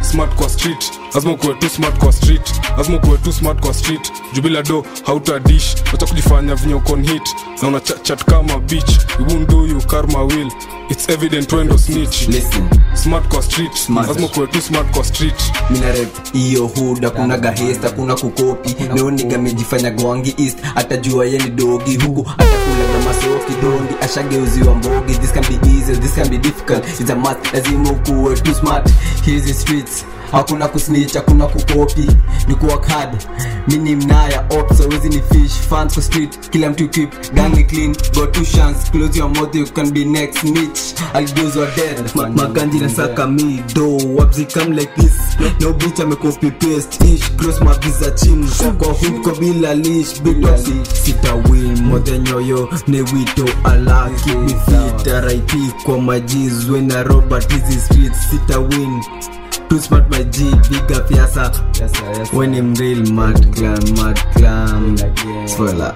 [0.01, 2.61] Smart kwa street lazima kuwe tu smart kwa street.
[2.78, 4.11] Lazima kuwe tu smart kwa street.
[4.34, 7.22] Jubila do hautadish acha kujifanya vinyokon hit.
[7.61, 8.97] Na una chat, chat kama beach.
[9.20, 10.51] You won't do you karma will.
[10.89, 12.28] It's evident wendo snitch.
[12.28, 12.70] Listen.
[12.93, 13.74] smart kwa street.
[13.74, 14.07] Smart.
[14.07, 15.36] lazima kuwe tu smart kwa street.
[15.70, 18.76] Minarep hiyo huda kuna gahesta kuna kukopi.
[18.93, 20.57] Neoniga mejifanya gwangi east.
[20.76, 21.97] Atajua yeni dogi.
[21.97, 23.93] Huku atakulaga masoki dondi.
[24.01, 25.13] Ashageuziwa mbogi.
[25.16, 26.88] This can be easy this can be difficult.
[26.99, 27.53] It's a must.
[27.53, 28.89] Lazima kuwe tu smart.
[29.26, 32.07] Hizi streets hakuna kusnitch hakuna kukopi.
[32.47, 32.86] Ni kuwork
[33.67, 35.51] mi ni mnaya ops always ni fish.
[35.69, 38.91] Fans for street kila mtu keep gang clean got two chance.
[38.91, 40.80] Close your mouth you can be next snitch.
[41.55, 42.11] Your dead.
[42.15, 45.13] Ma- na saka mi do wabzi come like this.
[45.61, 47.01] No bitch ame copy paste.
[47.05, 48.45] Ish cross mabiza chin.
[48.78, 50.21] Kwa hood kwa bila leash.
[50.21, 55.51] Bitosi sita win mote nyoyo ne wito ala keep me fit RIP
[55.84, 59.03] kwa majiz when I robot hizi streets sita win
[59.76, 61.51] Too smart my G, big up yasa
[62.34, 64.97] When I'm real mad clan, mad clan
[65.47, 65.93] Spoiler.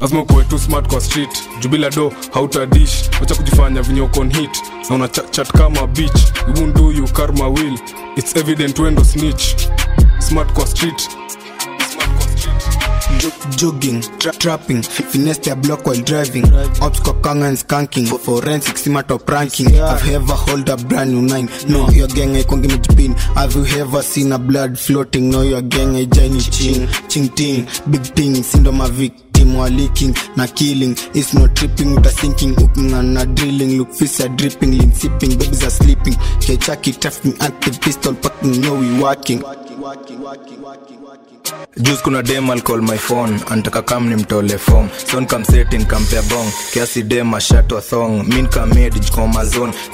[0.00, 1.48] Lazima kuwe tu smart kwa street.
[1.60, 6.32] Jubila do hautadish wacha kujifanya vinyokon hit na una chat, chat kama beach.
[6.48, 7.78] You won't do you karma will.
[8.16, 9.68] It's evident wendo snitch.
[10.18, 11.08] Smart kwa street
[13.56, 16.44] jogging, tra trapping, finesse their block while driving.
[16.80, 18.08] Ops kokanga and skanking.
[18.08, 18.76] For forensic
[19.28, 19.70] ranking.
[19.74, 21.48] Have you ever hold a brand new nine?
[21.68, 23.16] No, your gang aikongi mejipin.
[23.34, 25.30] Have you ever seen a blood floating?
[25.30, 26.88] No, your gang aijani ching.
[27.08, 30.96] Ching ting, big ting, syndrome ma victim leaking na killing.
[31.14, 33.78] It's not tripping, uta sinking, ukinga na drilling.
[33.78, 36.14] Look fists are dripping, link sipping, babies are sleeping.
[36.40, 39.42] Kechaki trafficking active pistol, packing, no we working.
[41.82, 43.38] Juice kuna dem alcall my phone.
[43.50, 46.50] Antaka kam ni mtole form son kam setin kampea bong.
[46.72, 48.24] Kiasi dem ashatwa thong.
[48.28, 49.44] Min kamedi jikoma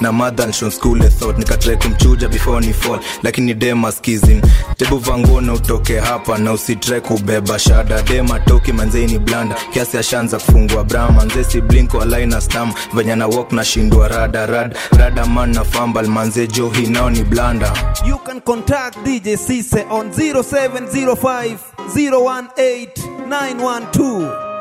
[0.01, 2.99] na mother nshon school a thought nikatrai kumchuja before ni fall.
[3.23, 4.41] Lakini dem askizim
[4.77, 8.01] tebu vangona utoke hapa na usitrai kubeba shada.
[8.01, 9.55] Dem atoki manzei blanda.
[9.73, 12.73] Kiasi ashaanza kufungua bra manze si blink walaina stam.
[12.93, 14.75] Venye na wok na shindwa rada rad.
[14.97, 17.73] Rada man na fambal manze johi nao ni blanda.
[18.05, 22.93] You can contact DJ cise on 0705 018
[23.27, 24.52] 912.